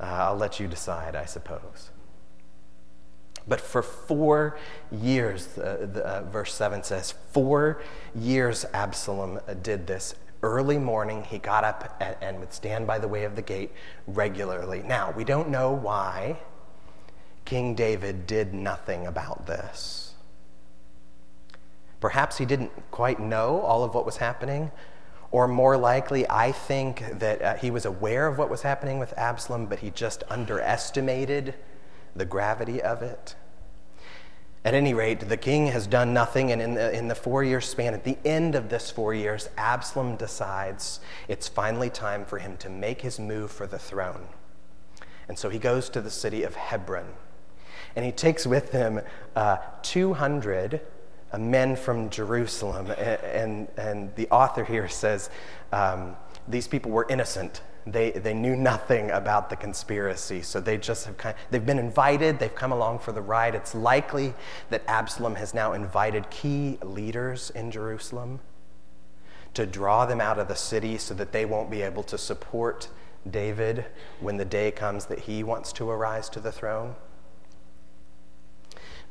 Uh, 0.00 0.04
I'll 0.04 0.36
let 0.36 0.60
you 0.60 0.66
decide, 0.66 1.14
I 1.16 1.24
suppose. 1.24 1.90
But 3.48 3.60
for 3.60 3.82
four 3.82 4.58
years, 4.90 5.56
uh, 5.56 5.86
the, 5.92 6.04
uh, 6.04 6.22
verse 6.24 6.52
7 6.52 6.82
says, 6.82 7.12
four 7.30 7.80
years 8.14 8.64
Absalom 8.74 9.38
did 9.62 9.86
this 9.86 10.14
Early 10.42 10.78
morning, 10.78 11.24
he 11.24 11.38
got 11.38 11.64
up 11.64 12.00
and 12.20 12.38
would 12.38 12.52
stand 12.52 12.86
by 12.86 12.98
the 12.98 13.08
way 13.08 13.24
of 13.24 13.36
the 13.36 13.42
gate 13.42 13.72
regularly. 14.06 14.82
Now, 14.82 15.10
we 15.10 15.24
don't 15.24 15.48
know 15.48 15.72
why 15.72 16.38
King 17.44 17.74
David 17.74 18.26
did 18.26 18.52
nothing 18.52 19.06
about 19.06 19.46
this. 19.46 20.14
Perhaps 22.00 22.36
he 22.36 22.44
didn't 22.44 22.70
quite 22.90 23.18
know 23.18 23.60
all 23.62 23.82
of 23.82 23.94
what 23.94 24.04
was 24.04 24.18
happening, 24.18 24.70
or 25.30 25.48
more 25.48 25.76
likely, 25.76 26.28
I 26.28 26.52
think 26.52 27.18
that 27.18 27.42
uh, 27.42 27.54
he 27.56 27.70
was 27.70 27.84
aware 27.84 28.26
of 28.26 28.38
what 28.38 28.48
was 28.48 28.62
happening 28.62 28.98
with 28.98 29.12
Absalom, 29.16 29.66
but 29.66 29.80
he 29.80 29.90
just 29.90 30.22
underestimated 30.28 31.54
the 32.14 32.24
gravity 32.24 32.80
of 32.80 33.02
it. 33.02 33.34
At 34.64 34.74
any 34.74 34.94
rate, 34.94 35.20
the 35.20 35.36
king 35.36 35.68
has 35.68 35.86
done 35.86 36.12
nothing, 36.12 36.50
and 36.50 36.60
in 36.60 36.74
the, 36.74 36.92
in 36.92 37.06
the 37.06 37.14
four 37.14 37.44
year 37.44 37.60
span, 37.60 37.94
at 37.94 38.02
the 38.02 38.18
end 38.24 38.56
of 38.56 38.68
this 38.68 38.90
four 38.90 39.14
years, 39.14 39.48
Absalom 39.56 40.16
decides 40.16 40.98
it's 41.28 41.46
finally 41.46 41.88
time 41.88 42.24
for 42.24 42.38
him 42.38 42.56
to 42.58 42.68
make 42.68 43.02
his 43.02 43.20
move 43.20 43.52
for 43.52 43.66
the 43.68 43.78
throne. 43.78 44.26
And 45.28 45.38
so 45.38 45.50
he 45.50 45.58
goes 45.58 45.88
to 45.90 46.00
the 46.00 46.10
city 46.10 46.42
of 46.42 46.56
Hebron, 46.56 47.06
and 47.94 48.04
he 48.04 48.10
takes 48.10 48.46
with 48.46 48.72
him 48.72 49.02
uh, 49.36 49.58
200 49.82 50.74
uh, 50.74 50.78
men 51.38 51.76
from 51.76 52.10
Jerusalem. 52.10 52.90
And, 52.90 52.98
and, 52.98 53.68
and, 53.76 54.14
the 54.14 54.28
author 54.30 54.64
here 54.64 54.88
says 54.88 55.30
um, 55.72 56.16
these 56.48 56.68
people 56.68 56.90
were 56.90 57.06
innocent 57.08 57.60
they, 57.86 58.10
they 58.10 58.34
knew 58.34 58.56
nothing 58.56 59.12
about 59.12 59.48
the 59.48 59.54
conspiracy, 59.54 60.42
so 60.42 60.60
they 60.60 60.76
just 60.76 61.06
have 61.06 61.16
kind 61.16 61.36
of, 61.36 61.40
they've 61.50 61.64
been 61.64 61.78
invited, 61.78 62.40
they've 62.40 62.54
come 62.54 62.72
along 62.72 62.98
for 62.98 63.12
the 63.12 63.22
ride. 63.22 63.54
It's 63.54 63.76
likely 63.76 64.34
that 64.70 64.82
Absalom 64.88 65.36
has 65.36 65.54
now 65.54 65.72
invited 65.72 66.28
key 66.28 66.78
leaders 66.82 67.50
in 67.50 67.70
Jerusalem 67.70 68.40
to 69.54 69.66
draw 69.66 70.04
them 70.04 70.20
out 70.20 70.38
of 70.38 70.48
the 70.48 70.56
city 70.56 70.98
so 70.98 71.14
that 71.14 71.30
they 71.30 71.44
won't 71.44 71.70
be 71.70 71.82
able 71.82 72.02
to 72.02 72.18
support 72.18 72.88
David 73.30 73.84
when 74.20 74.36
the 74.36 74.44
day 74.44 74.72
comes 74.72 75.06
that 75.06 75.20
he 75.20 75.44
wants 75.44 75.72
to 75.74 75.88
arise 75.88 76.28
to 76.30 76.40
the 76.40 76.52
throne. 76.52 76.96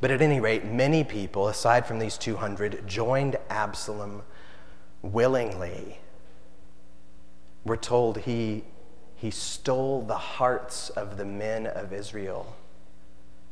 But 0.02 0.12
at 0.12 0.22
any 0.22 0.40
rate, 0.40 0.66
many 0.66 1.04
people, 1.04 1.48
aside 1.48 1.86
from 1.86 2.00
these 2.00 2.18
200, 2.18 2.88
joined 2.88 3.38
Absalom 3.50 4.24
willingly 5.02 6.00
we're 7.66 7.76
told 7.76 8.20
he, 8.20 8.64
he 9.16 9.32
stole 9.32 10.04
the 10.04 10.18
hearts 10.18 10.90
of 10.92 11.18
the 11.18 11.26
men 11.26 11.66
of 11.66 11.92
Israel. 11.92 12.56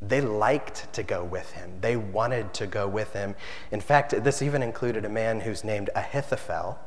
They 0.02 0.22
liked 0.22 0.94
to 0.94 1.02
go 1.02 1.24
with 1.24 1.52
him. 1.54 1.80
They 1.82 1.98
wanted 1.98 2.54
to 2.56 2.68
go 2.68 2.88
with 2.88 3.14
him. 3.14 3.36
In 3.72 3.82
fact, 3.82 4.24
this 4.24 4.42
even 4.42 4.62
included 4.62 5.04
a 5.04 5.10
man 5.10 5.42
who's 5.42 5.64
named 5.64 5.90
Ahithophel, 5.96 6.78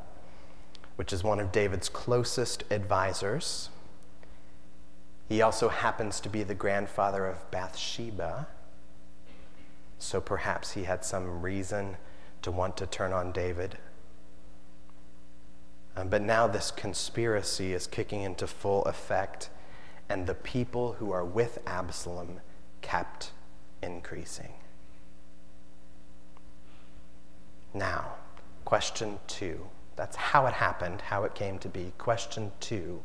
which 0.95 1.13
is 1.13 1.25
one 1.25 1.41
of 1.41 1.51
David's 1.51 1.89
closest 1.89 2.63
advisors. 2.71 3.71
He 5.29 5.43
also 5.43 5.69
happens 5.69 6.21
to 6.21 6.29
be 6.29 6.45
the 6.45 6.55
grandfather 6.55 7.27
of 7.27 7.51
Bathsheba, 7.51 8.47
so 9.99 10.21
perhaps 10.21 10.73
he 10.73 10.85
had 10.85 11.05
some 11.05 11.43
reason 11.43 11.97
to 12.43 12.51
want 12.51 12.77
to 12.77 12.87
turn 12.87 13.13
on 13.13 13.33
David. 13.33 13.79
Um, 15.97 16.09
but 16.09 16.23
now 16.23 16.47
this 16.47 16.71
conspiracy 16.71 17.73
is 17.73 17.87
kicking 17.87 18.23
into 18.23 18.47
full 18.47 18.85
effect, 18.85 19.49
and 20.09 20.27
the 20.27 20.35
people 20.35 20.95
who 20.95 21.11
are 21.11 21.25
with 21.25 21.59
Absalom 21.67 22.41
kept 22.83 23.33
increasing. 23.83 24.53
Now, 27.73 28.15
question 28.65 29.19
two. 29.27 29.67
That's 29.97 30.17
how 30.17 30.47
it 30.47 30.53
happened, 30.55 31.01
how 31.01 31.25
it 31.25 31.35
came 31.35 31.59
to 31.61 31.69
be. 31.69 31.93
Question 31.97 32.53
two 32.61 33.03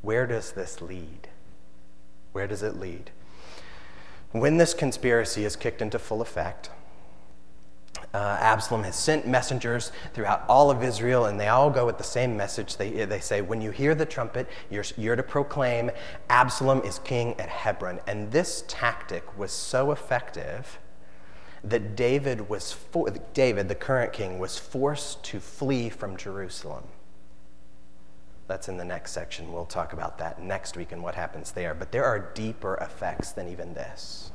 Where 0.00 0.26
does 0.26 0.52
this 0.52 0.82
lead? 0.82 1.28
Where 2.32 2.46
does 2.46 2.62
it 2.62 2.76
lead? 2.76 3.10
When 4.32 4.56
this 4.56 4.74
conspiracy 4.74 5.44
is 5.44 5.56
kicked 5.56 5.82
into 5.82 5.98
full 5.98 6.22
effect, 6.22 6.70
uh, 8.14 8.36
Absalom 8.40 8.82
has 8.84 8.96
sent 8.96 9.26
messengers 9.26 9.92
throughout 10.12 10.44
all 10.48 10.70
of 10.70 10.82
Israel, 10.82 11.26
and 11.26 11.38
they 11.38 11.48
all 11.48 11.70
go 11.70 11.86
with 11.86 11.98
the 11.98 12.04
same 12.04 12.36
message. 12.36 12.76
They, 12.76 13.04
they 13.04 13.20
say, 13.20 13.40
When 13.40 13.60
you 13.60 13.70
hear 13.70 13.94
the 13.94 14.04
trumpet, 14.06 14.48
you're, 14.70 14.84
you're 14.96 15.16
to 15.16 15.22
proclaim 15.22 15.90
Absalom 16.28 16.80
is 16.82 16.98
king 16.98 17.38
at 17.38 17.48
Hebron. 17.48 18.00
And 18.06 18.30
this 18.30 18.64
tactic 18.68 19.38
was 19.38 19.52
so 19.52 19.92
effective 19.92 20.78
that 21.64 21.94
David, 21.94 22.48
was 22.48 22.72
for, 22.72 23.10
David, 23.34 23.68
the 23.68 23.74
current 23.74 24.12
king, 24.12 24.38
was 24.38 24.58
forced 24.58 25.22
to 25.24 25.40
flee 25.40 25.88
from 25.88 26.16
Jerusalem. 26.16 26.84
That's 28.52 28.68
in 28.68 28.76
the 28.76 28.84
next 28.84 29.12
section. 29.12 29.50
We'll 29.50 29.64
talk 29.64 29.94
about 29.94 30.18
that 30.18 30.42
next 30.42 30.76
week 30.76 30.92
and 30.92 31.02
what 31.02 31.14
happens 31.14 31.52
there. 31.52 31.72
But 31.72 31.90
there 31.90 32.04
are 32.04 32.18
deeper 32.34 32.74
effects 32.82 33.32
than 33.32 33.48
even 33.48 33.72
this. 33.72 34.30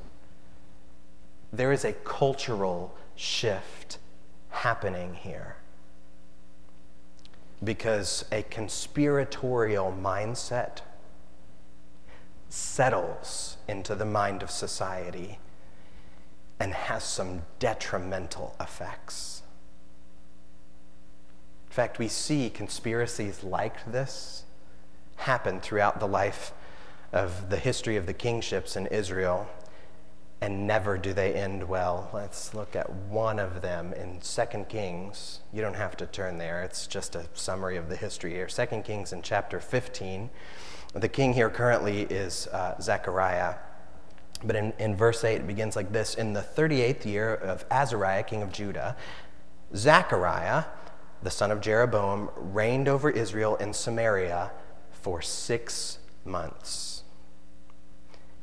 There 1.54 1.72
is 1.72 1.86
a 1.86 1.94
cultural 1.94 2.98
shift 3.16 4.00
happening 4.50 5.14
here. 5.14 5.58
Because 7.64 8.26
a 8.32 8.42
conspiratorial 8.42 9.96
mindset 10.02 10.80
settles 12.50 13.58
into 13.68 13.94
the 13.94 14.04
mind 14.04 14.42
of 14.42 14.50
society 14.50 15.38
and 16.60 16.74
has 16.74 17.04
some 17.04 17.44
detrimental 17.60 18.56
effects. 18.60 19.44
In 21.78 21.84
fact, 21.84 22.00
we 22.00 22.08
see 22.08 22.50
conspiracies 22.50 23.44
like 23.44 23.86
this 23.86 24.46
happen 25.18 25.60
throughout 25.60 26.00
the 26.00 26.08
life 26.08 26.52
of 27.14 27.52
the 27.52 27.58
history 27.58 27.98
of 27.98 28.08
the 28.08 28.16
kingships 28.16 28.76
in 28.76 28.88
Israel 28.88 29.48
and 30.42 30.66
never 30.66 30.98
do 30.98 31.14
they 31.14 31.36
end 31.36 31.70
well. 31.70 32.10
Let's 32.12 32.56
look 32.56 32.76
at 32.76 32.92
one 32.92 33.38
of 33.38 33.62
them 33.62 33.94
in 33.94 34.22
2 34.22 34.66
Kings. 34.68 35.42
You 35.54 35.62
don't 35.62 35.76
have 35.76 35.96
to 35.98 36.08
turn 36.08 36.40
there, 36.40 36.64
it's 36.64 36.88
just 36.88 37.16
a 37.16 37.28
summary 37.36 37.78
of 37.78 37.90
the 37.90 37.96
history 37.96 38.32
here. 38.32 38.48
2 38.48 38.82
Kings 38.82 39.14
in 39.14 39.22
chapter 39.22 39.60
15. 39.60 40.32
The 40.96 41.08
king 41.08 41.34
here 41.34 41.52
currently 41.52 42.02
is 42.02 42.48
uh, 42.48 42.82
Zechariah. 42.82 43.54
But 44.44 44.56
in, 44.56 44.74
in 44.80 44.96
verse 44.96 45.24
8, 45.24 45.42
it 45.42 45.46
begins 45.46 45.76
like 45.76 45.92
this 45.92 46.16
In 46.16 46.34
the 46.34 46.42
38th 46.42 47.06
year 47.06 47.36
of 47.36 47.66
Azariah, 47.70 48.24
king 48.24 48.42
of 48.42 48.52
Judah, 48.52 48.98
Zechariah, 49.76 50.64
the 51.24 51.32
son 51.32 51.52
of 51.52 51.62
Jeroboam, 51.62 52.30
reigned 52.36 52.88
over 52.88 53.10
Israel 53.10 53.56
in 53.58 53.74
Samaria 53.74 54.52
for 54.92 55.22
six 55.22 56.00
months. 56.26 57.04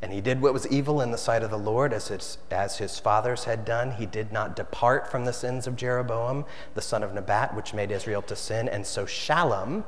And 0.04 0.12
he 0.12 0.21
did 0.21 0.43
what 0.43 0.52
was 0.52 0.66
evil 0.66 1.00
in 1.00 1.12
the 1.12 1.16
sight 1.16 1.43
of 1.43 1.50
the 1.50 1.57
Lord, 1.57 1.95
as 1.95 2.09
his, 2.09 2.37
as 2.50 2.76
his 2.76 2.99
fathers 2.99 3.45
had 3.45 3.64
done. 3.64 3.93
He 3.93 4.04
did 4.04 4.33
not 4.33 4.54
depart 4.54 5.11
from 5.11 5.25
the 5.25 5.33
sins 5.33 5.66
of 5.66 5.76
Jeroboam, 5.76 6.45
the 6.75 6.83
son 6.83 7.02
of 7.02 7.14
Nebat, 7.14 7.54
which 7.57 7.73
made 7.73 7.90
Israel 7.90 8.21
to 8.23 8.37
sin. 8.37 8.69
And 8.69 8.87
so 8.87 9.07
Shallum, 9.07 9.85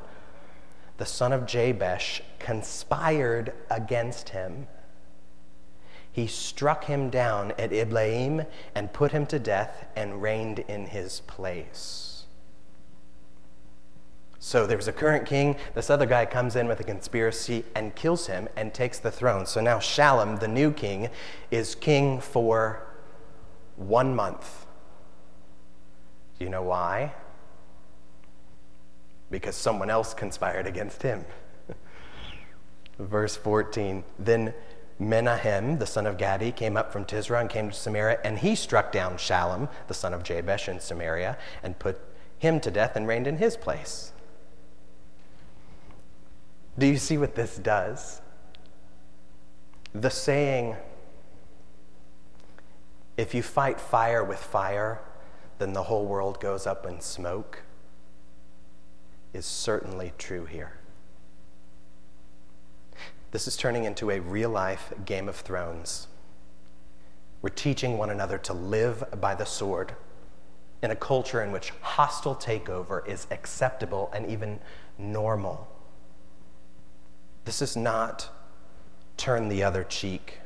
the 0.97 1.05
son 1.05 1.35
of 1.35 1.45
Jabesh, 1.45 2.23
conspired 2.39 3.53
against 3.71 4.31
him. 4.31 4.69
He 6.11 6.27
struck 6.27 6.85
him 6.85 7.11
down 7.11 7.53
at 7.59 7.75
Ibleam 7.75 8.47
and 8.75 8.95
put 8.95 9.13
him 9.13 9.27
to 9.27 9.39
death 9.39 9.87
and 9.95 10.23
reigned 10.23 10.61
in 10.61 10.87
his 10.87 11.21
place. 11.27 12.06
So 14.47 14.65
there's 14.65 14.87
a 14.87 14.93
current 14.93 15.27
king. 15.27 15.57
This 15.75 15.91
other 15.91 16.07
guy 16.07 16.25
comes 16.25 16.55
in 16.55 16.69
with 16.69 16.79
a 16.79 16.85
conspiracy 16.85 17.65
and 17.75 17.93
kills 17.97 18.29
him 18.29 18.49
and 18.55 18.73
takes 18.73 19.01
the 19.01 19.11
throne. 19.11 19.45
So 19.45 19.61
now 19.61 19.79
Shallum, 19.81 20.39
the 20.39 20.47
new 20.47 20.71
king, 20.71 21.09
is 21.51 21.75
king 21.75 22.21
for 22.21 22.87
one 23.75 24.15
month. 24.15 24.67
Do 26.39 26.45
you 26.45 26.51
know 26.53 26.63
why? 26.63 27.13
Because 29.33 29.57
someone 29.57 29.91
else 29.91 30.15
conspired 30.15 30.69
against 30.69 31.03
him. 31.03 31.25
Verse 33.01 33.35
14 33.35 34.05
Then 34.17 34.55
Menahem, 35.01 35.81
the 35.81 35.87
son 35.87 36.07
of 36.07 36.19
Gadi, 36.19 36.53
came 36.53 36.77
up 36.77 36.93
from 36.93 37.05
Tirzah 37.05 37.41
and 37.41 37.51
came 37.51 37.71
to 37.71 37.75
Samaria, 37.75 38.21
and 38.23 38.39
he 38.39 38.55
struck 38.55 38.93
down 38.93 39.17
Shallum, 39.17 39.69
the 39.89 39.95
son 39.95 40.15
of 40.15 40.23
Jabesh, 40.23 40.69
in 40.69 40.79
Samaria, 40.79 41.37
and 41.65 41.77
put 41.81 42.01
him 42.39 42.61
to 42.61 42.71
death 42.71 42.95
and 42.95 43.09
reigned 43.09 43.27
in 43.27 43.39
his 43.39 43.57
place. 43.57 44.13
Do 46.79 46.87
you 46.87 46.99
see 46.99 47.17
what 47.17 47.35
this 47.35 47.57
does? 47.57 48.21
The 49.95 50.11
saying, 50.11 50.77
if 53.17 53.35
you 53.35 53.43
fight 53.43 53.81
fire 53.81 54.23
with 54.23 54.39
fire, 54.39 55.01
then 55.59 55.73
the 55.73 55.85
whole 55.85 56.05
world 56.05 56.39
goes 56.39 56.67
up 56.67 56.85
in 56.85 57.01
smoke, 57.01 57.63
is 59.33 59.47
certainly 59.47 60.13
true 60.19 60.45
here. 60.45 60.75
This 63.31 63.49
is 63.49 63.57
turning 63.57 63.85
into 63.85 64.11
a 64.11 64.21
real 64.21 64.51
life 64.51 64.93
Game 65.07 65.31
of 65.31 65.37
Thrones. 65.37 66.09
We're 67.41 67.49
teaching 67.49 67.97
one 67.97 68.11
another 68.11 68.37
to 68.39 68.53
live 68.53 69.03
by 69.19 69.35
the 69.35 69.47
sword 69.47 69.95
in 70.83 70.91
a 70.91 70.97
culture 70.97 71.43
in 71.43 71.53
which 71.53 71.73
hostile 71.81 72.35
takeover 72.35 73.07
is 73.09 73.27
acceptable 73.31 74.11
and 74.15 74.27
even 74.27 74.61
normal. 74.99 75.69
This 77.47 77.63
is 77.63 77.77
not 77.77 78.29
turn 79.17 79.49
the 79.49 79.63
other 79.63 79.85
cheek. 79.85 80.41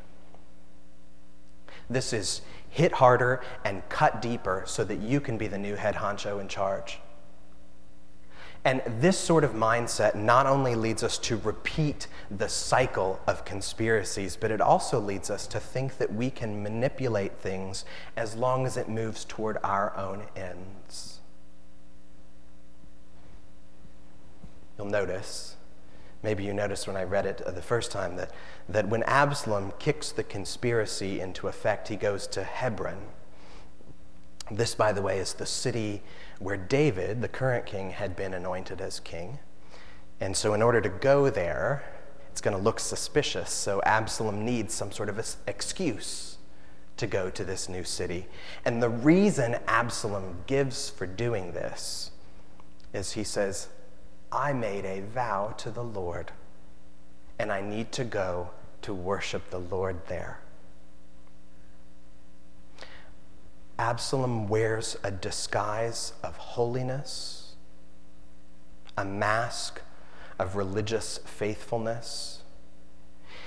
This 1.88 2.12
is 2.12 2.42
hit 2.68 2.92
harder 2.92 3.42
and 3.64 3.86
cut 3.88 4.22
deeper 4.22 4.62
so 4.66 4.84
that 4.84 5.00
you 5.00 5.20
can 5.20 5.36
be 5.36 5.48
the 5.48 5.58
new 5.58 5.74
head 5.74 5.96
honcho 5.96 6.40
in 6.40 6.46
charge. 6.46 7.00
And 8.64 8.82
this 8.86 9.18
sort 9.18 9.44
of 9.44 9.52
mindset 9.52 10.14
not 10.14 10.44
only 10.44 10.74
leads 10.74 11.02
us 11.02 11.16
to 11.18 11.38
repeat 11.38 12.06
the 12.30 12.48
cycle 12.48 13.18
of 13.26 13.46
conspiracies, 13.46 14.36
but 14.36 14.50
it 14.50 14.60
also 14.60 15.00
leads 15.00 15.30
us 15.30 15.46
to 15.48 15.58
think 15.58 15.96
that 15.96 16.12
we 16.12 16.30
can 16.30 16.62
manipulate 16.62 17.38
things 17.38 17.86
as 18.16 18.36
long 18.36 18.66
as 18.66 18.76
it 18.76 18.88
moves 18.88 19.24
toward 19.24 19.56
our 19.64 19.96
own 19.96 20.24
ends. 20.36 21.20
You'll 24.76 24.88
notice, 24.88 25.56
maybe 26.22 26.44
you 26.44 26.52
noticed 26.52 26.86
when 26.86 26.96
I 26.96 27.04
read 27.04 27.26
it 27.26 27.40
uh, 27.42 27.50
the 27.50 27.62
first 27.62 27.90
time, 27.90 28.16
that, 28.16 28.30
that 28.68 28.88
when 28.88 29.02
Absalom 29.04 29.72
kicks 29.78 30.12
the 30.12 30.24
conspiracy 30.24 31.20
into 31.20 31.48
effect, 31.48 31.88
he 31.88 31.96
goes 31.96 32.26
to 32.28 32.44
Hebron. 32.44 32.98
This, 34.50 34.74
by 34.74 34.92
the 34.92 35.02
way, 35.02 35.18
is 35.18 35.34
the 35.34 35.46
city 35.46 36.02
where 36.38 36.56
David, 36.56 37.22
the 37.22 37.28
current 37.28 37.66
king, 37.66 37.90
had 37.90 38.16
been 38.16 38.34
anointed 38.34 38.80
as 38.80 39.00
king. 39.00 39.38
And 40.20 40.36
so, 40.36 40.54
in 40.54 40.62
order 40.62 40.80
to 40.80 40.88
go 40.88 41.30
there, 41.30 41.84
it's 42.30 42.40
going 42.40 42.56
to 42.56 42.62
look 42.62 42.80
suspicious. 42.80 43.50
So, 43.50 43.80
Absalom 43.86 44.44
needs 44.44 44.74
some 44.74 44.90
sort 44.92 45.08
of 45.08 45.36
excuse 45.46 46.38
to 46.96 47.06
go 47.06 47.30
to 47.30 47.44
this 47.44 47.68
new 47.68 47.84
city. 47.84 48.26
And 48.64 48.82
the 48.82 48.90
reason 48.90 49.56
Absalom 49.66 50.38
gives 50.46 50.90
for 50.90 51.06
doing 51.06 51.52
this 51.52 52.10
is 52.92 53.12
he 53.12 53.24
says, 53.24 53.68
I 54.32 54.52
made 54.52 54.84
a 54.84 55.00
vow 55.00 55.54
to 55.58 55.70
the 55.70 55.82
Lord, 55.82 56.30
and 57.38 57.50
I 57.50 57.60
need 57.60 57.90
to 57.92 58.04
go 58.04 58.50
to 58.82 58.94
worship 58.94 59.50
the 59.50 59.58
Lord 59.58 60.06
there. 60.06 60.40
Absalom 63.78 64.46
wears 64.46 64.96
a 65.02 65.10
disguise 65.10 66.12
of 66.22 66.36
holiness, 66.36 67.54
a 68.96 69.04
mask 69.04 69.80
of 70.38 70.54
religious 70.54 71.18
faithfulness. 71.24 72.42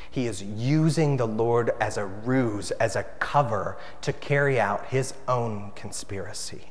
He 0.10 0.28
is 0.28 0.44
using 0.44 1.18
the 1.18 1.28
Lord 1.28 1.72
as 1.80 1.98
a 1.98 2.06
ruse, 2.06 2.72
as 2.72 2.96
a 2.96 3.04
cover 3.20 3.78
to 4.02 4.12
carry 4.12 4.60
out 4.60 4.88
his 4.88 5.14
own 5.28 5.72
conspiracy. 5.76 6.66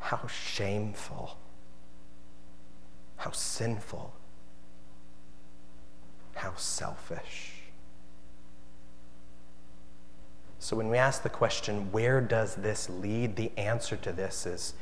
How 0.00 0.26
shameful, 0.26 1.36
how 3.24 3.30
sinful, 3.30 4.12
how 6.34 6.52
selfish. 6.56 7.52
So 10.58 10.76
when 10.76 10.90
we 10.90 10.98
ask 10.98 11.22
the 11.22 11.30
question, 11.30 11.90
where 11.90 12.20
does 12.20 12.54
this 12.54 12.90
lead? 12.90 13.36
The 13.36 13.50
answer 13.56 13.96
to 13.96 14.12
this 14.12 14.44
is 14.44 14.74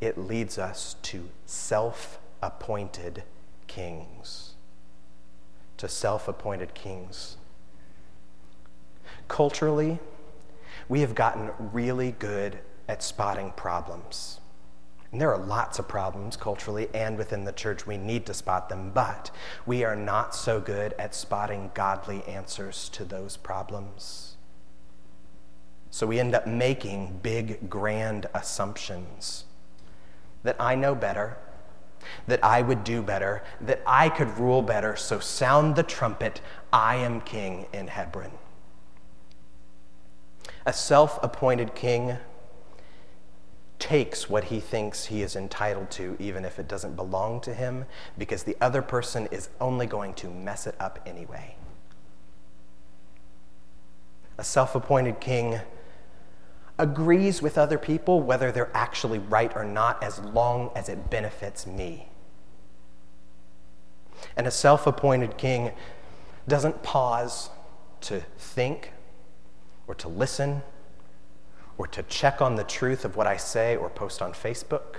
it 0.00 0.16
leads 0.16 0.56
us 0.56 0.94
to 1.02 1.30
self 1.46 2.20
appointed 2.40 3.24
kings. 3.66 4.54
To 5.78 5.88
self 5.88 6.28
appointed 6.28 6.74
kings. 6.74 7.38
Culturally, 9.26 9.98
we 10.88 11.00
have 11.00 11.16
gotten 11.16 11.50
really 11.58 12.12
good 12.12 12.60
at 12.86 13.02
spotting 13.02 13.50
problems. 13.56 14.38
And 15.12 15.20
there 15.20 15.32
are 15.32 15.38
lots 15.38 15.78
of 15.78 15.88
problems 15.88 16.36
culturally 16.36 16.88
and 16.94 17.18
within 17.18 17.44
the 17.44 17.52
church. 17.52 17.86
We 17.86 17.96
need 17.96 18.26
to 18.26 18.34
spot 18.34 18.68
them, 18.68 18.92
but 18.94 19.30
we 19.66 19.82
are 19.82 19.96
not 19.96 20.34
so 20.34 20.60
good 20.60 20.94
at 20.98 21.14
spotting 21.14 21.72
godly 21.74 22.22
answers 22.24 22.88
to 22.90 23.04
those 23.04 23.36
problems. 23.36 24.36
So 25.90 26.06
we 26.06 26.20
end 26.20 26.36
up 26.36 26.46
making 26.46 27.18
big, 27.22 27.68
grand 27.68 28.26
assumptions 28.32 29.44
that 30.44 30.56
I 30.60 30.76
know 30.76 30.94
better, 30.94 31.36
that 32.28 32.42
I 32.44 32.62
would 32.62 32.84
do 32.84 33.02
better, 33.02 33.42
that 33.60 33.82
I 33.86 34.08
could 34.08 34.38
rule 34.38 34.62
better. 34.62 34.94
So 34.94 35.18
sound 35.18 35.74
the 35.74 35.82
trumpet, 35.82 36.40
I 36.72 36.96
am 36.96 37.20
king 37.20 37.66
in 37.72 37.88
Hebron. 37.88 38.30
A 40.64 40.72
self 40.72 41.18
appointed 41.22 41.74
king 41.74 42.16
takes 43.80 44.30
what 44.30 44.44
he 44.44 44.60
thinks 44.60 45.06
he 45.06 45.22
is 45.22 45.34
entitled 45.34 45.90
to, 45.90 46.16
even 46.20 46.44
if 46.44 46.58
it 46.58 46.68
doesn't 46.68 46.94
belong 46.94 47.40
to 47.40 47.52
him, 47.52 47.86
because 48.16 48.44
the 48.44 48.56
other 48.60 48.82
person 48.82 49.26
is 49.32 49.48
only 49.60 49.86
going 49.86 50.14
to 50.14 50.28
mess 50.28 50.66
it 50.66 50.76
up 50.78 51.00
anyway. 51.06 51.56
A 54.38 54.44
self 54.44 54.74
appointed 54.74 55.20
king 55.20 55.60
agrees 56.78 57.42
with 57.42 57.58
other 57.58 57.78
people, 57.78 58.22
whether 58.22 58.52
they're 58.52 58.70
actually 58.74 59.18
right 59.18 59.52
or 59.54 59.64
not, 59.64 60.02
as 60.02 60.18
long 60.18 60.70
as 60.76 60.88
it 60.88 61.10
benefits 61.10 61.66
me. 61.66 62.08
And 64.36 64.46
a 64.46 64.50
self 64.50 64.86
appointed 64.86 65.36
king 65.36 65.72
doesn't 66.46 66.82
pause 66.82 67.50
to 68.02 68.20
think 68.38 68.92
or 69.86 69.94
to 69.96 70.08
listen 70.08 70.62
or 71.80 71.86
to 71.86 72.02
check 72.02 72.42
on 72.42 72.56
the 72.56 72.64
truth 72.64 73.06
of 73.06 73.16
what 73.16 73.26
I 73.26 73.38
say 73.38 73.74
or 73.74 73.88
post 73.88 74.20
on 74.20 74.34
Facebook 74.34 74.96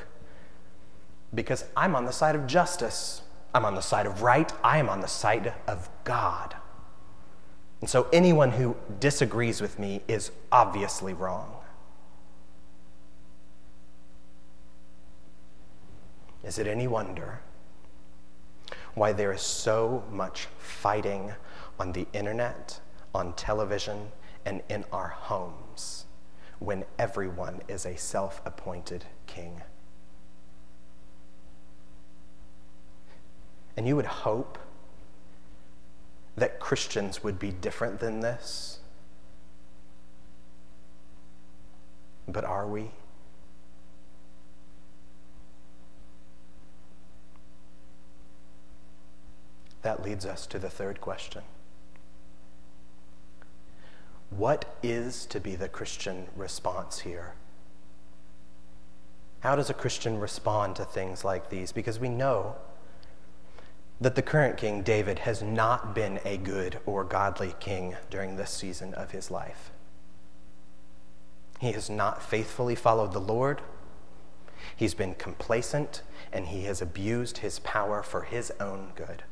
because 1.32 1.64
I'm 1.78 1.96
on 1.96 2.06
the 2.06 2.12
side 2.12 2.34
of 2.34 2.48
justice. 2.48 3.22
I'm 3.54 3.66
on 3.66 3.76
the 3.76 3.82
side 3.82 4.08
of 4.08 4.24
right. 4.24 4.52
I 4.64 4.80
am 4.80 4.90
on 4.90 5.00
the 5.00 5.08
side 5.08 5.54
of 5.68 5.88
God. 6.06 6.56
And 7.82 7.88
so 7.88 8.08
anyone 8.12 8.50
who 8.50 8.76
disagrees 9.00 9.62
with 9.62 9.78
me 9.78 10.02
is 10.08 10.32
obviously 10.52 11.14
wrong. 11.14 11.54
Is 16.44 16.58
it 16.58 16.66
any 16.66 16.88
wonder 16.88 17.42
why 18.96 19.14
there 19.14 19.32
is 19.32 19.44
so 19.44 20.04
much 20.10 20.48
fighting 20.58 21.32
on 21.80 21.92
the 21.92 22.08
internet, 22.12 22.80
on 23.14 23.34
television, 23.34 24.12
and 24.46 24.64
in 24.68 24.84
our 24.92 25.10
homes 25.10 26.06
when 26.62 26.86
everyone 27.00 27.60
is 27.68 27.88
a 27.88 27.98
self 27.98 28.40
appointed 28.46 29.04
king? 29.26 29.64
And 33.76 33.88
you 33.88 33.96
would 33.96 34.06
hope 34.06 34.60
that 36.38 36.60
Christians 36.60 37.24
would 37.24 37.40
be 37.40 37.50
different 37.50 38.00
than 38.00 38.20
this. 38.20 38.78
But 42.28 42.46
are 42.46 42.68
we? 42.68 42.92
That 49.82 50.04
leads 50.04 50.28
us 50.28 50.46
to 50.46 50.60
the 50.60 50.70
third 50.70 51.02
question 51.02 51.42
What 54.32 54.78
is 54.82 55.26
to 55.28 55.40
be 55.42 55.56
the 55.56 55.68
Christian 55.68 56.28
response 56.38 57.00
here? 57.00 57.34
How 59.42 59.56
does 59.56 59.70
a 59.70 59.74
Christian 59.74 60.20
respond 60.20 60.78
to 60.78 60.86
things 60.86 61.26
like 61.26 61.50
these? 61.50 61.72
Because 61.74 62.00
we 62.00 62.08
know 62.08 62.56
that 64.00 64.16
the 64.16 64.22
current 64.22 64.58
king, 64.58 64.84
David, 64.84 65.20
has 65.20 65.42
not 65.44 65.94
been 65.94 66.20
a 66.24 66.38
good 66.38 66.80
or 66.86 67.04
godly 67.04 67.56
king 67.60 67.96
during 68.10 68.36
this 68.36 68.52
season 68.52 68.94
of 68.94 69.12
his 69.12 69.30
life. 69.30 69.72
He 71.60 71.74
has 71.74 71.90
not 71.90 72.24
faithfully 72.24 72.76
followed 72.76 73.12
the 73.12 73.20
Lord. 73.20 73.62
He's 74.76 74.94
been 74.94 75.14
complacent 75.16 76.04
and 76.32 76.48
he 76.48 76.64
has 76.64 76.82
abused 76.82 77.40
his 77.40 77.60
power 77.60 78.02
for 78.02 78.22
his 78.22 78.52
own 78.62 78.94
good. 78.96 79.24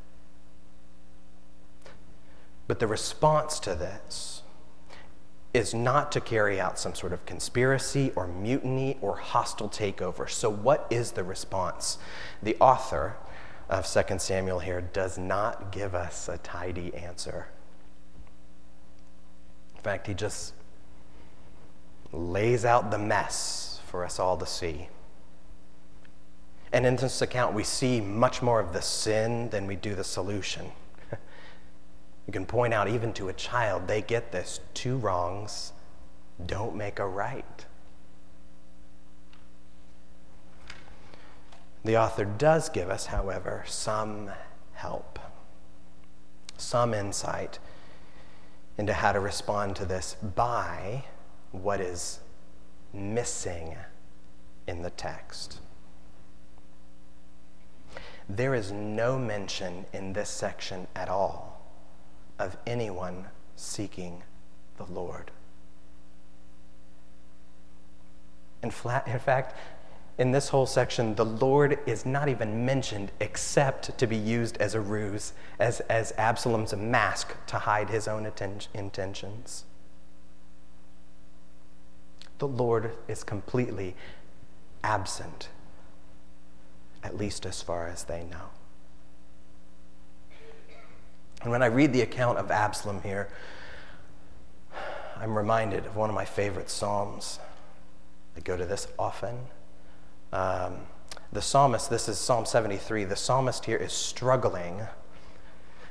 But 2.67 2.79
the 2.79 2.87
response 2.87 3.59
to 3.61 3.75
this 3.75 4.43
is 5.53 5.73
not 5.73 6.11
to 6.11 6.21
carry 6.21 6.59
out 6.59 6.77
some 6.77 6.93
sort 6.93 7.11
of 7.11 7.25
conspiracy 7.25 8.11
or 8.15 8.27
mutiny 8.27 8.97
or 9.01 9.17
hostile 9.17 9.69
takeover. 9.69 10.29
So, 10.29 10.49
what 10.49 10.85
is 10.89 11.13
the 11.13 11.23
response? 11.23 11.97
The 12.43 12.55
author 12.59 13.17
of 13.69 13.87
2 13.87 14.19
Samuel 14.19 14.59
here 14.59 14.81
does 14.81 15.17
not 15.17 15.71
give 15.71 15.95
us 15.95 16.27
a 16.27 16.37
tidy 16.39 16.93
answer. 16.93 17.47
In 19.75 19.81
fact, 19.81 20.07
he 20.07 20.13
just 20.13 20.53
lays 22.11 22.65
out 22.65 22.91
the 22.91 22.97
mess 22.97 23.79
for 23.87 24.03
us 24.03 24.19
all 24.19 24.37
to 24.37 24.45
see. 24.45 24.89
And 26.71 26.85
in 26.85 26.95
this 26.95 27.21
account, 27.21 27.55
we 27.55 27.63
see 27.63 27.99
much 28.01 28.41
more 28.41 28.59
of 28.59 28.73
the 28.73 28.81
sin 28.81 29.49
than 29.49 29.65
we 29.65 29.75
do 29.75 29.95
the 29.95 30.03
solution. 30.03 30.71
You 32.29 32.31
can 32.31 32.45
point 32.45 32.75
out, 32.75 32.87
even 32.87 33.11
to 33.13 33.27
a 33.29 33.33
child, 33.33 33.87
they 33.87 34.03
get 34.03 34.31
this 34.31 34.59
two 34.75 34.97
wrongs 34.97 35.73
don't 36.45 36.75
make 36.75 36.99
a 36.99 37.07
right. 37.07 37.65
The 41.83 41.97
author 41.97 42.25
does 42.25 42.69
give 42.69 42.87
us, 42.87 43.07
however, 43.07 43.63
some 43.65 44.29
help, 44.73 45.17
some 46.55 46.93
insight 46.93 47.57
into 48.77 48.93
how 48.93 49.11
to 49.11 49.19
respond 49.19 49.75
to 49.77 49.85
this 49.85 50.15
by 50.35 51.05
what 51.51 51.81
is 51.81 52.19
missing 52.93 53.75
in 54.67 54.83
the 54.83 54.91
text. 54.91 55.61
There 58.29 58.53
is 58.53 58.71
no 58.71 59.17
mention 59.17 59.87
in 59.93 60.13
this 60.13 60.29
section 60.29 60.85
at 60.95 61.09
all 61.09 61.48
of 62.39 62.57
anyone 62.65 63.27
seeking 63.55 64.23
the 64.77 64.85
Lord. 64.85 65.31
In, 68.63 68.71
fact, 68.71 69.55
in 70.17 70.31
this 70.31 70.49
whole 70.49 70.65
section, 70.65 71.15
the 71.15 71.25
Lord 71.25 71.79
is 71.85 72.05
not 72.05 72.27
even 72.27 72.65
mentioned 72.65 73.11
except 73.19 73.97
to 73.97 74.07
be 74.07 74.17
used 74.17 74.57
as 74.57 74.73
a 74.73 74.81
ruse, 74.81 75.33
as, 75.59 75.79
as 75.81 76.13
Absalom's 76.17 76.75
mask 76.75 77.35
to 77.47 77.59
hide 77.59 77.89
his 77.89 78.07
own 78.07 78.25
atten- 78.25 78.61
intentions. 78.73 79.65
The 82.39 82.47
Lord 82.47 82.91
is 83.07 83.23
completely 83.23 83.95
absent, 84.83 85.49
at 87.03 87.17
least 87.17 87.45
as 87.45 87.61
far 87.61 87.87
as 87.87 88.05
they 88.05 88.23
know. 88.23 88.49
And 91.41 91.51
when 91.51 91.63
I 91.63 91.67
read 91.67 91.93
the 91.93 92.01
account 92.01 92.37
of 92.37 92.51
Absalom 92.51 93.01
here, 93.01 93.29
I'm 95.17 95.37
reminded 95.37 95.85
of 95.85 95.95
one 95.95 96.09
of 96.09 96.15
my 96.15 96.25
favorite 96.25 96.69
Psalms. 96.69 97.39
I 98.35 98.41
go 98.41 98.57
to 98.57 98.65
this 98.65 98.87
often. 98.97 99.37
Um, 100.31 100.77
the 101.31 101.41
psalmist, 101.41 101.89
this 101.89 102.09
is 102.09 102.17
Psalm 102.17 102.45
73, 102.45 103.03
the 103.03 103.15
psalmist 103.15 103.65
here 103.65 103.77
is 103.77 103.93
struggling 103.93 104.81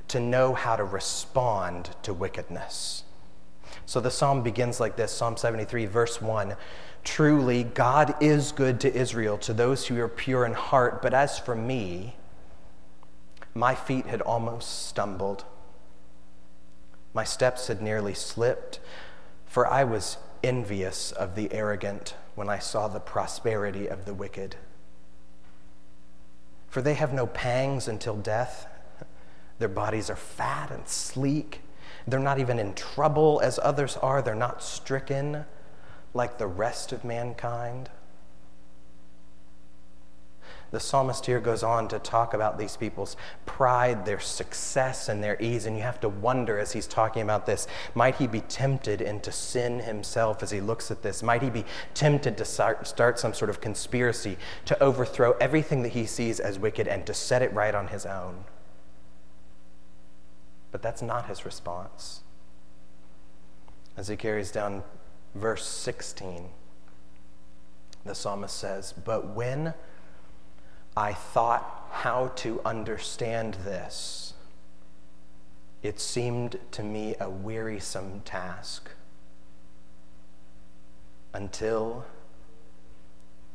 to 0.08 0.20
know 0.20 0.54
how 0.54 0.76
to 0.76 0.84
respond 0.84 1.90
to 2.02 2.12
wickedness. 2.12 3.04
So 3.86 4.00
the 4.00 4.10
psalm 4.10 4.42
begins 4.42 4.80
like 4.80 4.96
this 4.96 5.12
Psalm 5.12 5.36
73, 5.36 5.86
verse 5.86 6.20
1 6.20 6.56
Truly, 7.04 7.64
God 7.64 8.14
is 8.20 8.52
good 8.52 8.80
to 8.80 8.94
Israel, 8.94 9.38
to 9.38 9.52
those 9.52 9.86
who 9.86 10.00
are 10.00 10.08
pure 10.08 10.44
in 10.44 10.52
heart, 10.52 11.00
but 11.00 11.14
as 11.14 11.38
for 11.38 11.54
me, 11.54 12.16
my 13.54 13.74
feet 13.74 14.06
had 14.06 14.20
almost 14.22 14.86
stumbled. 14.86 15.44
My 17.14 17.24
steps 17.24 17.68
had 17.68 17.82
nearly 17.82 18.14
slipped, 18.14 18.80
for 19.46 19.66
I 19.66 19.84
was 19.84 20.18
envious 20.42 21.12
of 21.12 21.34
the 21.34 21.52
arrogant 21.52 22.14
when 22.34 22.48
I 22.48 22.58
saw 22.58 22.86
the 22.86 23.00
prosperity 23.00 23.88
of 23.88 24.04
the 24.04 24.14
wicked. 24.14 24.56
For 26.68 26.82
they 26.82 26.94
have 26.94 27.12
no 27.12 27.26
pangs 27.26 27.88
until 27.88 28.16
death. 28.16 28.66
Their 29.58 29.68
bodies 29.68 30.10
are 30.10 30.16
fat 30.16 30.70
and 30.70 30.86
sleek. 30.86 31.62
They're 32.06 32.20
not 32.20 32.38
even 32.38 32.58
in 32.58 32.74
trouble 32.74 33.40
as 33.42 33.58
others 33.62 33.96
are. 33.96 34.22
They're 34.22 34.34
not 34.34 34.62
stricken 34.62 35.44
like 36.14 36.38
the 36.38 36.46
rest 36.46 36.92
of 36.92 37.04
mankind. 37.04 37.90
The 40.70 40.80
psalmist 40.80 41.24
here 41.24 41.40
goes 41.40 41.62
on 41.62 41.88
to 41.88 41.98
talk 41.98 42.34
about 42.34 42.58
these 42.58 42.76
people's 42.76 43.16
pride, 43.46 44.04
their 44.04 44.20
success, 44.20 45.08
and 45.08 45.24
their 45.24 45.40
ease. 45.40 45.64
And 45.64 45.76
you 45.76 45.82
have 45.82 46.00
to 46.00 46.10
wonder 46.10 46.58
as 46.58 46.72
he's 46.72 46.86
talking 46.86 47.22
about 47.22 47.46
this 47.46 47.66
might 47.94 48.16
he 48.16 48.26
be 48.26 48.42
tempted 48.42 49.00
into 49.00 49.32
sin 49.32 49.80
himself 49.80 50.42
as 50.42 50.50
he 50.50 50.60
looks 50.60 50.90
at 50.90 51.02
this? 51.02 51.22
Might 51.22 51.42
he 51.42 51.48
be 51.48 51.64
tempted 51.94 52.36
to 52.36 52.44
start 52.44 53.18
some 53.18 53.32
sort 53.32 53.48
of 53.48 53.62
conspiracy 53.62 54.36
to 54.66 54.82
overthrow 54.82 55.32
everything 55.40 55.82
that 55.84 55.92
he 55.92 56.04
sees 56.04 56.38
as 56.38 56.58
wicked 56.58 56.86
and 56.86 57.06
to 57.06 57.14
set 57.14 57.40
it 57.40 57.52
right 57.54 57.74
on 57.74 57.88
his 57.88 58.04
own? 58.04 58.44
But 60.70 60.82
that's 60.82 61.00
not 61.00 61.26
his 61.26 61.46
response. 61.46 62.20
As 63.96 64.08
he 64.08 64.16
carries 64.16 64.50
down 64.50 64.84
verse 65.34 65.66
16, 65.66 66.50
the 68.04 68.14
psalmist 68.14 68.56
says, 68.56 68.92
But 68.92 69.34
when 69.34 69.74
I 70.98 71.12
thought 71.12 71.86
how 71.92 72.32
to 72.38 72.60
understand 72.64 73.54
this. 73.64 74.34
It 75.80 76.00
seemed 76.00 76.58
to 76.72 76.82
me 76.82 77.14
a 77.20 77.30
wearisome 77.30 78.22
task 78.24 78.90
until 81.32 82.04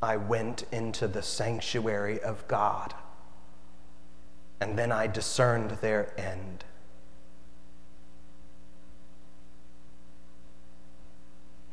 I 0.02 0.16
went 0.16 0.64
into 0.72 1.06
the 1.06 1.22
sanctuary 1.22 2.18
of 2.22 2.48
God, 2.48 2.94
and 4.62 4.80
then 4.80 4.94
I 4.94 5.08
discerned 5.08 5.72
their 5.82 6.18
end. 6.18 6.64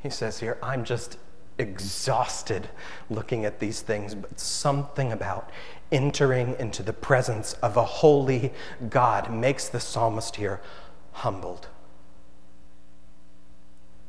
He 0.03 0.11
says 0.11 0.41
here, 0.41 0.59
I'm 0.65 0.83
just 0.83 1.17
exhausted 1.61 2.69
looking 3.11 3.45
at 3.45 3.61
these 3.61 3.83
things, 3.83 4.15
but 4.15 4.41
something 4.41 5.13
about 5.13 5.51
entering 5.93 6.57
into 6.59 6.83
the 6.83 6.93
presence 6.93 7.53
of 7.55 7.77
a 7.77 7.85
holy 7.85 8.53
God 8.89 9.33
makes 9.33 9.69
the 9.69 9.79
psalmist 9.79 10.37
here 10.37 10.61
humbled. 11.13 11.69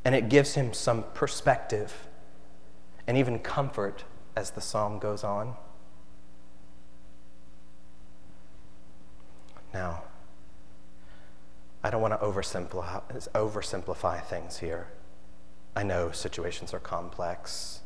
And 0.04 0.14
it 0.14 0.28
gives 0.28 0.54
him 0.54 0.72
some 0.72 1.04
perspective 1.14 2.08
and 3.06 3.16
even 3.16 3.38
comfort 3.38 4.04
as 4.34 4.50
the 4.50 4.60
psalm 4.60 4.98
goes 4.98 5.22
on. 5.22 5.54
Now, 9.74 10.02
I 11.84 11.90
don't 11.90 12.00
want 12.00 12.18
to 12.18 12.26
oversimplify, 12.26 13.02
oversimplify 13.34 14.24
things 14.24 14.58
here. 14.58 14.88
I 15.74 15.82
know 15.82 16.10
situations 16.10 16.74
are 16.74 16.78
complex, 16.78 17.80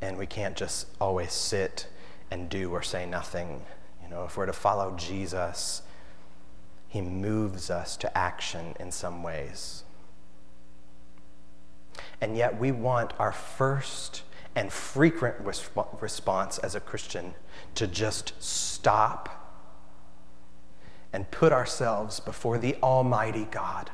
and 0.00 0.18
we 0.18 0.26
can't 0.26 0.56
just 0.56 0.86
always 1.00 1.32
sit 1.32 1.86
and 2.30 2.48
do 2.48 2.70
or 2.70 2.82
say 2.82 3.06
nothing. 3.06 3.62
You 4.02 4.10
know, 4.10 4.24
if 4.24 4.36
we're 4.36 4.46
to 4.46 4.52
follow 4.52 4.94
Jesus, 4.96 5.82
he 6.88 7.00
moves 7.00 7.70
us 7.70 7.96
to 7.98 8.16
action 8.16 8.74
in 8.78 8.92
some 8.92 9.22
ways. 9.22 9.84
And 12.20 12.36
yet, 12.36 12.58
we 12.58 12.72
want 12.72 13.12
our 13.18 13.32
first 13.32 14.22
and 14.54 14.72
frequent 14.72 15.36
response 16.00 16.58
as 16.58 16.74
a 16.74 16.80
Christian 16.80 17.34
to 17.74 17.86
just 17.86 18.32
stop 18.40 19.40
and 21.12 21.30
put 21.30 21.52
ourselves 21.52 22.20
before 22.20 22.58
the 22.58 22.76
Almighty 22.82 23.46
God 23.50 23.90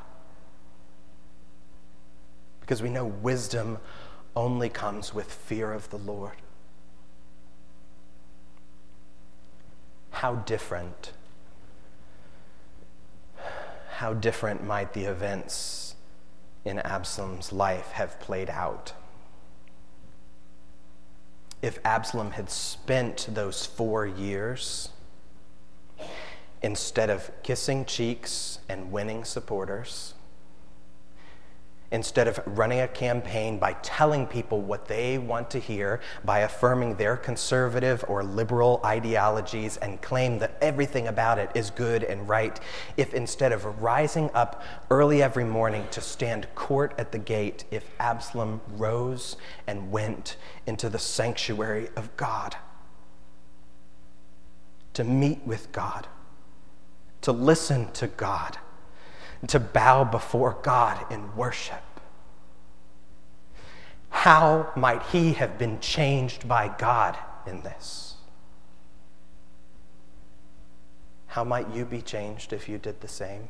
because 2.70 2.84
we 2.84 2.88
know 2.88 3.04
wisdom 3.04 3.78
only 4.36 4.68
comes 4.68 5.12
with 5.12 5.26
fear 5.26 5.72
of 5.72 5.90
the 5.90 5.98
Lord. 5.98 6.36
How 10.12 10.36
different, 10.36 11.10
how 13.94 14.14
different 14.14 14.62
might 14.62 14.92
the 14.92 15.06
events 15.06 15.96
in 16.64 16.78
Absalom's 16.78 17.52
life 17.52 17.90
have 17.90 18.20
played 18.20 18.48
out? 18.48 18.92
if 21.60 21.78
Absalom 21.84 22.30
had 22.30 22.48
spent 22.48 23.26
those 23.28 23.66
four 23.66 24.06
years 24.06 24.88
instead 26.62 27.10
of 27.10 27.30
kissing 27.42 27.84
cheeks 27.84 28.60
and 28.66 28.90
winning 28.90 29.24
supporters, 29.24 30.14
instead 31.92 32.28
of 32.28 32.40
running 32.46 32.80
a 32.80 32.88
campaign 32.88 33.58
by 33.58 33.72
telling 33.82 34.26
people 34.26 34.60
what 34.60 34.86
they 34.86 35.18
want 35.18 35.50
to 35.50 35.58
hear, 35.58 36.00
by 36.24 36.40
affirming 36.40 36.96
their 36.96 37.16
conservative 37.16 38.04
or 38.08 38.22
liberal 38.22 38.80
ideologies 38.84 39.76
and 39.78 40.00
claim 40.00 40.38
that 40.38 40.56
everything 40.60 41.08
about 41.08 41.38
it 41.38 41.50
is 41.54 41.70
good 41.70 42.04
and 42.04 42.28
right, 42.28 42.60
if 42.96 43.12
instead 43.12 43.52
of 43.52 43.82
rising 43.82 44.30
up 44.34 44.62
early 44.90 45.22
every 45.22 45.44
morning 45.44 45.86
to 45.90 46.00
stand 46.00 46.46
court 46.54 46.94
at 46.96 47.12
the 47.12 47.18
gate, 47.18 47.64
if 47.70 47.84
Absalom 47.98 48.60
rose 48.76 49.36
and 49.66 49.90
went 49.90 50.36
into 50.66 50.88
the 50.88 50.98
sanctuary 50.98 51.88
of 51.96 52.16
God 52.16 52.56
to 54.92 55.04
meet 55.04 55.40
with 55.46 55.70
God, 55.72 56.06
to 57.22 57.32
listen 57.32 57.90
to 57.92 58.06
God 58.06 58.58
to 59.48 59.58
bow 59.58 60.04
before 60.04 60.58
God 60.62 61.10
in 61.10 61.34
worship. 61.34 61.82
How 64.10 64.70
might 64.76 65.02
he 65.04 65.32
have 65.34 65.58
been 65.58 65.80
changed 65.80 66.46
by 66.46 66.68
God 66.78 67.16
in 67.46 67.62
this? 67.62 68.16
How 71.28 71.44
might 71.44 71.72
you 71.72 71.84
be 71.84 72.02
changed 72.02 72.52
if 72.52 72.68
you 72.68 72.76
did 72.76 73.00
the 73.00 73.08
same? 73.08 73.48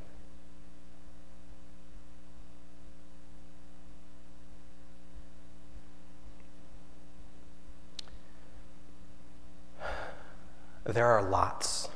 There 10.84 11.06
are 11.06 11.22
lots 11.22 11.88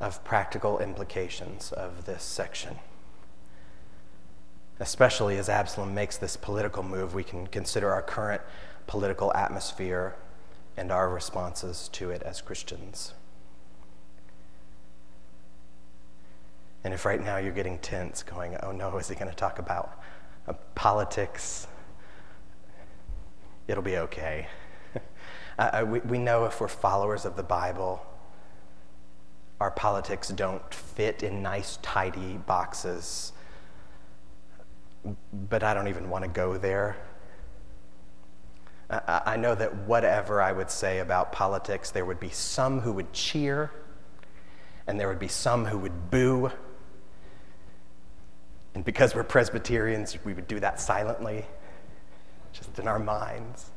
of 0.00 0.22
practical 0.24 0.78
implications 0.78 1.72
of 1.72 2.04
this 2.04 2.22
section. 2.22 2.78
Especially 4.80 5.38
as 5.38 5.48
Absalom 5.48 5.94
makes 5.94 6.16
this 6.16 6.36
political 6.36 6.82
move, 6.82 7.14
we 7.14 7.22
can 7.22 7.46
consider 7.46 7.92
our 7.92 8.02
current 8.02 8.42
political 8.86 9.32
atmosphere 9.34 10.16
and 10.76 10.90
our 10.90 11.08
responses 11.08 11.88
to 11.92 12.10
it 12.10 12.22
as 12.22 12.40
Christians. 12.40 13.14
And 16.82 16.92
if 16.92 17.06
right 17.06 17.22
now 17.22 17.38
you're 17.38 17.52
getting 17.52 17.78
tense, 17.78 18.22
going, 18.22 18.56
oh 18.62 18.72
no, 18.72 18.98
is 18.98 19.08
he 19.08 19.14
going 19.14 19.30
to 19.30 19.36
talk 19.36 19.58
about 19.58 20.00
uh, 20.46 20.52
politics? 20.74 21.66
It'll 23.66 23.82
be 23.82 23.96
okay. 23.96 24.48
uh, 25.58 25.84
we, 25.88 26.00
we 26.00 26.18
know 26.18 26.44
if 26.44 26.60
we're 26.60 26.68
followers 26.68 27.24
of 27.24 27.36
the 27.36 27.42
Bible, 27.42 28.04
our 29.60 29.70
politics 29.70 30.28
don't 30.28 30.74
fit 30.74 31.22
in 31.22 31.42
nice, 31.42 31.78
tidy 31.82 32.38
boxes. 32.38 33.32
But 35.32 35.62
I 35.62 35.74
don't 35.74 35.88
even 35.88 36.10
want 36.10 36.24
to 36.24 36.30
go 36.30 36.56
there. 36.56 36.96
I, 38.90 39.36
know 39.36 39.54
that 39.54 39.74
whatever 39.86 40.42
I 40.42 40.52
would 40.52 40.70
say 40.70 40.98
about 40.98 41.32
politics, 41.32 41.90
there 41.90 42.04
would 42.04 42.20
be 42.20 42.28
some 42.28 42.80
who 42.80 42.92
would 42.92 43.12
cheer, 43.12 43.70
and 44.86 45.00
there 45.00 45.08
would 45.08 45.18
be 45.18 45.28
some 45.28 45.64
who 45.64 45.78
would 45.78 46.10
boo. 46.10 46.50
And 48.74 48.84
because 48.84 49.14
we're 49.14 49.24
Presbyterians, 49.24 50.18
we 50.24 50.34
would 50.34 50.46
do 50.46 50.60
that 50.60 50.80
silently, 50.80 51.46
just 52.52 52.78
in 52.78 52.86
our 52.86 52.98
minds. 52.98 53.70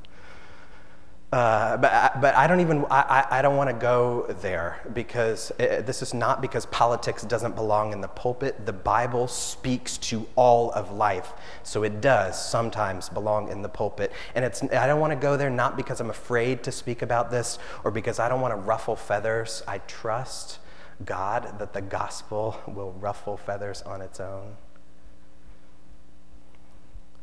Uh, 1.29 1.75
but, 1.75 2.21
but 2.21 2.35
I 2.35 2.47
don't 2.47 2.61
even, 2.61 2.85
I, 2.89 3.25
I 3.29 3.41
don't 3.41 3.57
want 3.57 3.69
to 3.69 3.75
go 3.75 4.27
there 4.41 4.79
because 4.93 5.51
it, 5.59 5.85
this 5.85 6.01
is 6.01 6.13
not 6.13 6.41
because 6.41 6.65
politics 6.67 7.23
doesn't 7.23 7.53
belong 7.53 7.91
in 7.91 7.99
the 7.99 8.07
pulpit. 8.07 8.65
The 8.65 8.71
Bible 8.71 9.27
speaks 9.27 9.97
to 9.97 10.25
all 10.37 10.71
of 10.71 10.93
life. 10.93 11.33
So 11.63 11.83
it 11.83 11.99
does 11.99 12.41
sometimes 12.41 13.09
belong 13.09 13.49
in 13.49 13.61
the 13.61 13.67
pulpit. 13.67 14.13
And 14.35 14.45
it's, 14.45 14.63
I 14.63 14.87
don't 14.87 15.01
want 15.01 15.11
to 15.11 15.19
go 15.19 15.35
there 15.35 15.49
not 15.49 15.75
because 15.75 15.99
I'm 15.99 16.09
afraid 16.09 16.63
to 16.63 16.71
speak 16.71 17.01
about 17.01 17.29
this 17.29 17.59
or 17.83 17.91
because 17.91 18.19
I 18.19 18.29
don't 18.29 18.39
want 18.39 18.53
to 18.53 18.61
ruffle 18.61 18.95
feathers. 18.95 19.63
I 19.67 19.79
trust 19.79 20.59
God 21.03 21.59
that 21.59 21.73
the 21.73 21.81
gospel 21.81 22.57
will 22.65 22.93
ruffle 22.93 23.35
feathers 23.35 23.81
on 23.81 24.01
its 24.01 24.21
own. 24.21 24.55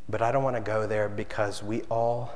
But 0.07 0.21
I 0.21 0.31
don't 0.31 0.43
want 0.43 0.57
to 0.57 0.61
go 0.61 0.85
there 0.85 1.09
because 1.09 1.63
we 1.63 1.81
all 1.89 2.31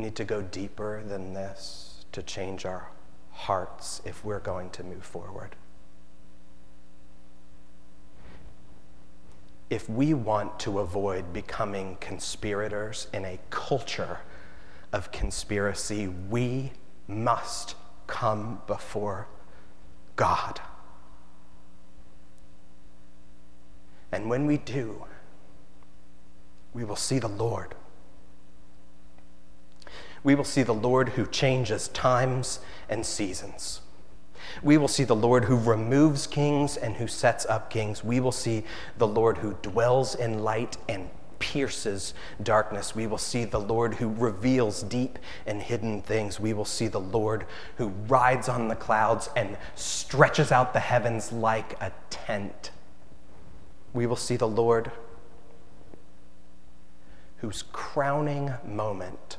need 0.00 0.16
to 0.16 0.24
go 0.24 0.42
deeper 0.42 1.02
than 1.04 1.34
this 1.34 2.04
to 2.12 2.22
change 2.22 2.64
our 2.64 2.90
hearts 3.30 4.02
if 4.04 4.24
we're 4.24 4.40
going 4.40 4.70
to 4.70 4.82
move 4.82 5.04
forward. 5.04 5.56
If 9.68 9.88
we 9.88 10.14
want 10.14 10.58
to 10.60 10.80
avoid 10.80 11.32
becoming 11.32 11.96
conspirators 12.00 13.06
in 13.12 13.24
a 13.24 13.38
culture 13.50 14.18
of 14.92 15.12
conspiracy, 15.12 16.08
we 16.08 16.72
must 17.06 17.76
come 18.08 18.60
before 18.66 19.28
God. 20.16 20.60
And 24.10 24.28
when 24.28 24.46
we 24.46 24.56
do, 24.58 25.04
we 26.74 26.84
will 26.84 26.96
see 26.96 27.20
the 27.20 27.28
Lord 27.28 27.76
we 30.22 30.34
will 30.34 30.44
see 30.44 30.62
the 30.62 30.74
Lord 30.74 31.10
who 31.10 31.26
changes 31.26 31.88
times 31.88 32.60
and 32.88 33.04
seasons. 33.04 33.80
We 34.62 34.76
will 34.76 34.88
see 34.88 35.04
the 35.04 35.16
Lord 35.16 35.44
who 35.44 35.56
removes 35.56 36.26
kings 36.26 36.76
and 36.76 36.96
who 36.96 37.06
sets 37.06 37.46
up 37.46 37.70
kings. 37.70 38.04
We 38.04 38.20
will 38.20 38.32
see 38.32 38.64
the 38.98 39.06
Lord 39.06 39.38
who 39.38 39.54
dwells 39.62 40.14
in 40.14 40.40
light 40.40 40.76
and 40.88 41.08
pierces 41.38 42.14
darkness. 42.42 42.94
We 42.94 43.06
will 43.06 43.18
see 43.18 43.44
the 43.44 43.60
Lord 43.60 43.94
who 43.94 44.12
reveals 44.12 44.82
deep 44.82 45.18
and 45.46 45.62
hidden 45.62 46.02
things. 46.02 46.38
We 46.38 46.52
will 46.52 46.64
see 46.64 46.88
the 46.88 47.00
Lord 47.00 47.46
who 47.76 47.88
rides 48.08 48.48
on 48.48 48.68
the 48.68 48.76
clouds 48.76 49.30
and 49.34 49.56
stretches 49.74 50.52
out 50.52 50.74
the 50.74 50.80
heavens 50.80 51.32
like 51.32 51.80
a 51.80 51.92
tent. 52.10 52.70
We 53.92 54.06
will 54.06 54.16
see 54.16 54.36
the 54.36 54.48
Lord 54.48 54.92
whose 57.38 57.62
crowning 57.72 58.52
moment 58.64 59.38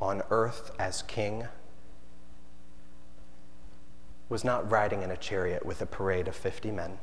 on 0.00 0.22
earth 0.30 0.70
as 0.78 1.02
king 1.02 1.46
was 4.28 4.44
not 4.44 4.70
riding 4.70 5.02
in 5.02 5.10
a 5.10 5.16
chariot 5.16 5.64
with 5.64 5.80
a 5.80 5.86
parade 5.86 6.28
of 6.28 6.34
50 6.34 6.70
men. 6.70 6.98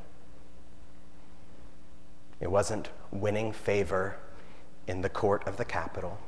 It 2.40 2.50
wasn't 2.50 2.90
winning 3.10 3.52
favor 3.52 4.16
in 4.86 5.00
the 5.00 5.08
court 5.08 5.46
of 5.46 5.56
the 5.56 5.64
capital. 5.64 6.18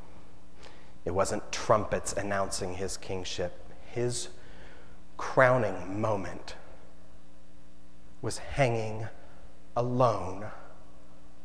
It 1.05 1.11
wasn't 1.11 1.53
trumpets 1.53 2.13
announcing 2.15 2.75
his 2.75 2.97
kingship. 2.97 3.63
His 3.93 4.29
crowning 5.17 6.01
moment 6.01 6.55
was 8.23 8.39
hanging 8.39 9.09
alone 9.77 10.47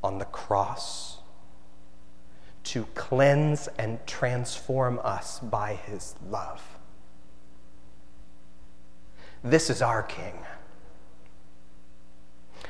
on 0.04 0.18
the 0.18 0.26
cross 0.26 1.21
to 2.64 2.86
cleanse 2.94 3.68
and 3.78 4.06
transform 4.06 5.00
us 5.04 5.40
by 5.40 5.74
his 5.74 6.16
love. 6.30 6.62
This 9.44 9.70
is 9.70 9.82
our 9.82 10.04
King. 10.04 10.36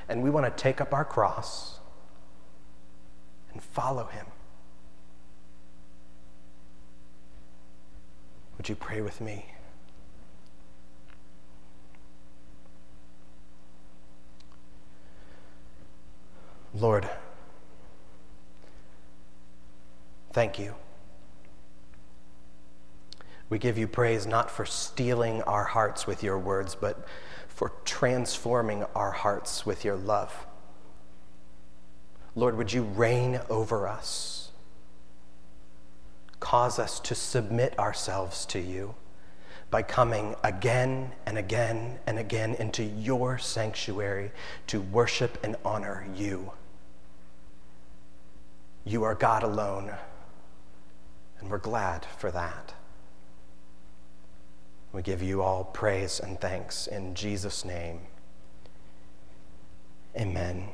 And 0.08 0.24
we 0.24 0.30
want 0.30 0.46
to 0.46 0.62
take 0.62 0.82
up 0.82 0.94
our 0.94 1.06
cross 1.06 1.80
and 3.52 3.62
follow 3.62 4.06
him. 4.06 4.26
Would 8.58 8.70
you 8.70 8.76
pray 8.76 9.02
with 9.02 9.20
me? 9.20 9.46
Lord, 16.74 17.10
Thank 20.34 20.58
you. 20.60 20.76
We 23.50 23.60
give 23.60 23.78
you 23.78 23.88
praise 23.88 24.26
not 24.26 24.50
for 24.50 24.66
stealing 24.66 25.42
our 25.42 25.66
hearts 25.66 26.08
with 26.08 26.24
your 26.24 26.40
words, 26.40 26.74
but 26.74 27.06
for 27.50 27.74
transforming 27.84 28.86
our 28.96 29.12
hearts 29.12 29.66
with 29.66 29.84
your 29.84 29.98
love. 29.98 30.48
Lord, 32.34 32.56
would 32.58 32.72
you 32.72 32.84
reign 32.84 33.42
over 33.50 33.90
us? 33.90 34.52
Cause 36.40 36.80
us 36.80 37.00
to 37.02 37.14
submit 37.14 37.78
ourselves 37.78 38.46
to 38.48 38.60
you 38.60 38.96
by 39.70 39.82
coming 39.84 40.36
again 40.44 41.12
and 41.26 41.38
again 41.38 42.00
and 42.08 42.18
again 42.18 42.56
into 42.56 42.84
your 42.84 43.38
sanctuary 43.38 44.32
to 44.68 44.80
worship 44.80 45.38
and 45.44 45.58
honor 45.66 46.08
you. 46.16 46.54
You 48.86 49.04
are 49.04 49.14
God 49.14 49.44
alone 49.44 49.94
And 51.42 51.50
we're 51.50 51.58
glad 51.58 52.06
for 52.18 52.32
that. 52.32 52.76
We 54.94 55.02
give 55.02 55.24
you 55.24 55.42
all 55.42 55.64
praise 55.64 56.20
and 56.20 56.40
thanks 56.40 56.88
in 56.88 57.16
Jesus' 57.16 57.66
name. 57.66 58.02
Amen. 60.16 60.70